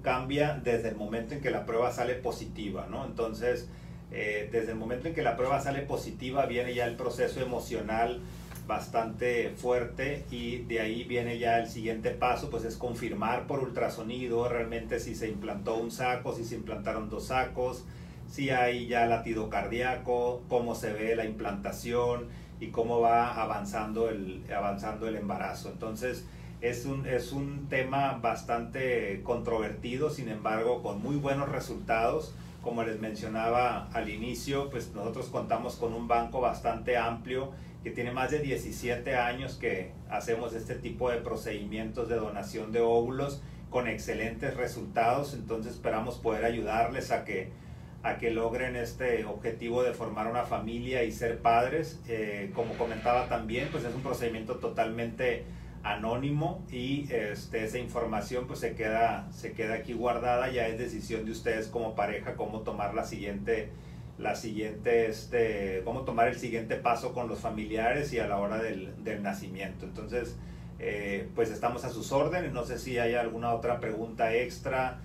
cambia 0.00 0.58
desde 0.64 0.88
el 0.88 0.96
momento 0.96 1.34
en 1.34 1.42
que 1.42 1.50
la 1.50 1.66
prueba 1.66 1.92
sale 1.92 2.14
positiva, 2.14 2.86
¿no? 2.88 3.04
Entonces, 3.04 3.68
eh, 4.10 4.48
desde 4.50 4.72
el 4.72 4.78
momento 4.78 5.08
en 5.08 5.14
que 5.14 5.20
la 5.20 5.36
prueba 5.36 5.60
sale 5.60 5.82
positiva 5.82 6.46
viene 6.46 6.72
ya 6.72 6.86
el 6.86 6.96
proceso 6.96 7.42
emocional 7.42 8.22
bastante 8.66 9.50
fuerte 9.50 10.24
y 10.30 10.60
de 10.60 10.80
ahí 10.80 11.04
viene 11.04 11.38
ya 11.38 11.58
el 11.58 11.68
siguiente 11.68 12.12
paso, 12.12 12.48
pues 12.48 12.64
es 12.64 12.78
confirmar 12.78 13.46
por 13.46 13.58
ultrasonido 13.58 14.48
realmente 14.48 15.00
si 15.00 15.14
se 15.14 15.28
implantó 15.28 15.76
un 15.76 15.90
saco, 15.90 16.34
si 16.34 16.44
se 16.44 16.54
implantaron 16.54 17.10
dos 17.10 17.26
sacos, 17.26 17.84
si 18.28 18.50
hay 18.50 18.86
ya 18.86 19.06
latido 19.06 19.48
cardíaco, 19.48 20.42
cómo 20.48 20.74
se 20.74 20.92
ve 20.92 21.16
la 21.16 21.24
implantación 21.24 22.28
y 22.60 22.68
cómo 22.68 23.00
va 23.00 23.40
avanzando 23.40 24.08
el, 24.08 24.44
avanzando 24.54 25.08
el 25.08 25.16
embarazo. 25.16 25.70
Entonces 25.70 26.26
es 26.60 26.84
un, 26.84 27.06
es 27.06 27.32
un 27.32 27.68
tema 27.68 28.18
bastante 28.20 29.22
controvertido, 29.22 30.10
sin 30.10 30.28
embargo 30.28 30.82
con 30.82 31.02
muy 31.02 31.16
buenos 31.16 31.48
resultados. 31.48 32.34
Como 32.62 32.82
les 32.82 33.00
mencionaba 33.00 33.88
al 33.92 34.10
inicio, 34.10 34.68
pues 34.68 34.92
nosotros 34.94 35.26
contamos 35.26 35.76
con 35.76 35.94
un 35.94 36.08
banco 36.08 36.40
bastante 36.40 36.96
amplio 36.96 37.52
que 37.82 37.90
tiene 37.90 38.10
más 38.10 38.30
de 38.32 38.40
17 38.40 39.16
años 39.16 39.54
que 39.54 39.92
hacemos 40.10 40.52
este 40.52 40.74
tipo 40.74 41.10
de 41.10 41.18
procedimientos 41.18 42.08
de 42.08 42.16
donación 42.16 42.72
de 42.72 42.80
óvulos 42.80 43.40
con 43.70 43.86
excelentes 43.86 44.56
resultados, 44.56 45.34
entonces 45.34 45.74
esperamos 45.74 46.16
poder 46.16 46.44
ayudarles 46.44 47.12
a 47.12 47.24
que, 47.24 47.50
a 48.02 48.18
que 48.18 48.30
logren 48.30 48.76
este 48.76 49.24
objetivo 49.24 49.82
de 49.82 49.92
formar 49.92 50.28
una 50.28 50.44
familia 50.44 51.04
y 51.04 51.12
ser 51.12 51.38
padres. 51.38 52.00
Eh, 52.08 52.50
como 52.54 52.74
comentaba 52.74 53.28
también, 53.28 53.68
pues 53.70 53.84
es 53.84 53.94
un 53.94 54.02
procedimiento 54.02 54.56
totalmente 54.56 55.44
anónimo 55.82 56.64
y 56.70 57.12
este, 57.12 57.64
esa 57.64 57.78
información 57.78 58.46
pues 58.46 58.60
se 58.60 58.74
queda, 58.74 59.28
se 59.32 59.52
queda 59.52 59.74
aquí 59.74 59.92
guardada, 59.92 60.50
ya 60.50 60.66
es 60.66 60.78
decisión 60.78 61.24
de 61.24 61.32
ustedes 61.32 61.68
como 61.68 61.94
pareja 61.94 62.34
cómo 62.34 62.60
tomar 62.60 62.94
la 62.94 63.04
siguiente 63.04 63.70
la 64.18 64.34
siguiente, 64.34 65.06
este, 65.06 65.82
cómo 65.84 66.00
tomar 66.00 66.28
el 66.28 66.36
siguiente 66.36 66.74
paso 66.76 67.14
con 67.14 67.28
los 67.28 67.38
familiares 67.38 68.12
y 68.12 68.18
a 68.18 68.26
la 68.26 68.38
hora 68.38 68.60
del, 68.60 68.92
del 69.04 69.22
nacimiento. 69.22 69.84
Entonces, 69.84 70.36
eh, 70.80 71.28
pues 71.34 71.50
estamos 71.50 71.84
a 71.84 71.90
sus 71.90 72.12
órdenes. 72.12 72.52
No 72.52 72.64
sé 72.64 72.78
si 72.78 72.98
hay 72.98 73.14
alguna 73.14 73.54
otra 73.54 73.80
pregunta 73.80 74.34
extra. 74.34 74.98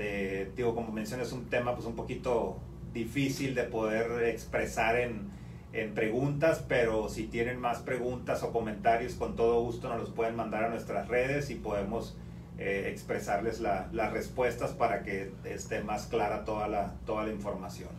De, 0.00 0.50
digo, 0.56 0.74
como 0.74 0.92
mencioné, 0.92 1.24
es 1.24 1.32
un 1.32 1.50
tema 1.50 1.74
pues 1.74 1.86
un 1.86 1.94
poquito 1.94 2.56
difícil 2.94 3.54
de 3.54 3.64
poder 3.64 4.24
expresar 4.24 4.96
en, 4.96 5.28
en 5.74 5.92
preguntas, 5.92 6.64
pero 6.66 7.10
si 7.10 7.24
tienen 7.24 7.60
más 7.60 7.80
preguntas 7.80 8.42
o 8.42 8.50
comentarios, 8.50 9.12
con 9.12 9.36
todo 9.36 9.60
gusto 9.60 9.90
nos 9.90 10.00
los 10.00 10.10
pueden 10.10 10.36
mandar 10.36 10.64
a 10.64 10.68
nuestras 10.70 11.06
redes 11.08 11.50
y 11.50 11.56
podemos 11.56 12.16
eh, 12.56 12.88
expresarles 12.90 13.60
la, 13.60 13.90
las 13.92 14.10
respuestas 14.10 14.70
para 14.70 15.02
que 15.02 15.32
esté 15.44 15.82
más 15.82 16.06
clara 16.06 16.46
toda 16.46 16.66
la, 16.66 16.94
toda 17.04 17.24
la 17.24 17.32
información. 17.32 17.90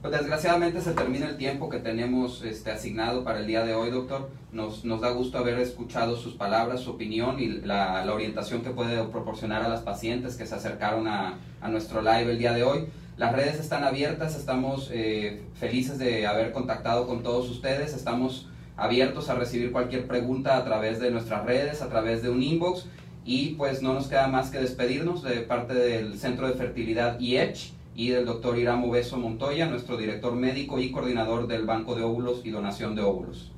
Pues 0.00 0.12
desgraciadamente 0.12 0.80
se 0.80 0.92
termina 0.92 1.26
el 1.26 1.36
tiempo 1.36 1.68
que 1.68 1.80
tenemos 1.80 2.44
este, 2.44 2.70
asignado 2.70 3.24
para 3.24 3.40
el 3.40 3.48
día 3.48 3.64
de 3.64 3.74
hoy, 3.74 3.90
doctor. 3.90 4.30
Nos, 4.52 4.84
nos 4.84 5.00
da 5.00 5.10
gusto 5.10 5.38
haber 5.38 5.58
escuchado 5.58 6.16
sus 6.16 6.34
palabras, 6.34 6.82
su 6.82 6.90
opinión 6.90 7.40
y 7.40 7.48
la, 7.48 8.06
orientación 8.08 8.62
que 8.62 8.70
puede 8.70 9.02
proporcionar 9.06 9.64
a 9.64 9.68
las 9.68 9.80
pacientes 9.80 10.36
que 10.36 10.46
se 10.46 10.54
acercaron 10.54 11.08
a, 11.08 11.38
a 11.60 11.68
nuestro 11.68 12.00
live 12.00 12.30
el 12.30 12.38
día 12.38 12.52
de 12.52 12.62
hoy. 12.62 12.86
Las 13.16 13.34
redes 13.34 13.58
están 13.58 13.82
abiertas, 13.82 14.36
estamos 14.36 14.88
eh, 14.92 15.42
felices 15.58 15.98
de 15.98 16.28
haber 16.28 16.52
contactado 16.52 17.08
con 17.08 17.24
todos 17.24 17.50
ustedes, 17.50 17.92
estamos 17.92 18.48
abiertos 18.76 19.28
a 19.28 19.34
recibir 19.34 19.72
cualquier 19.72 20.06
pregunta 20.06 20.56
a 20.56 20.64
través 20.64 21.00
de 21.00 21.10
nuestras 21.10 21.44
redes, 21.44 21.82
a 21.82 21.88
través 21.88 22.22
de 22.22 22.30
un 22.30 22.40
inbox 22.40 22.86
y 23.24 23.54
pues 23.54 23.82
no 23.82 23.94
nos 23.94 24.06
queda 24.06 24.28
más 24.28 24.50
que 24.50 24.60
despedirnos 24.60 25.24
de 25.24 25.40
parte 25.40 25.74
del 25.74 26.16
Centro 26.20 26.46
de 26.46 26.54
Fertilidad 26.54 27.18
IECH 27.18 27.72
y 27.98 28.10
del 28.10 28.26
doctor 28.26 28.56
Iramo 28.56 28.92
Beso 28.92 29.16
Montoya, 29.16 29.66
nuestro 29.66 29.96
director 29.96 30.32
médico 30.32 30.78
y 30.78 30.92
coordinador 30.92 31.48
del 31.48 31.66
Banco 31.66 31.96
de 31.96 32.04
Óvulos 32.04 32.42
y 32.44 32.50
Donación 32.50 32.94
de 32.94 33.02
Óvulos. 33.02 33.50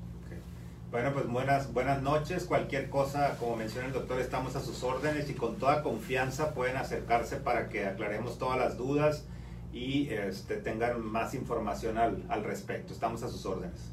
Bueno, 0.90 1.12
pues 1.12 1.28
buenas, 1.28 1.74
buenas 1.74 2.00
noches. 2.00 2.44
Cualquier 2.44 2.88
cosa, 2.88 3.36
como 3.38 3.56
menciona 3.56 3.88
el 3.88 3.92
doctor, 3.92 4.18
estamos 4.18 4.56
a 4.56 4.60
sus 4.60 4.82
órdenes 4.82 5.28
y 5.28 5.34
con 5.34 5.56
toda 5.56 5.82
confianza 5.82 6.54
pueden 6.54 6.78
acercarse 6.78 7.36
para 7.36 7.68
que 7.68 7.84
aclaremos 7.84 8.38
todas 8.38 8.58
las 8.58 8.78
dudas 8.78 9.26
y 9.74 10.08
este, 10.08 10.56
tengan 10.56 11.04
más 11.04 11.34
información 11.34 11.98
al, 11.98 12.24
al 12.30 12.42
respecto. 12.42 12.94
Estamos 12.94 13.22
a 13.22 13.28
sus 13.28 13.44
órdenes. 13.44 13.92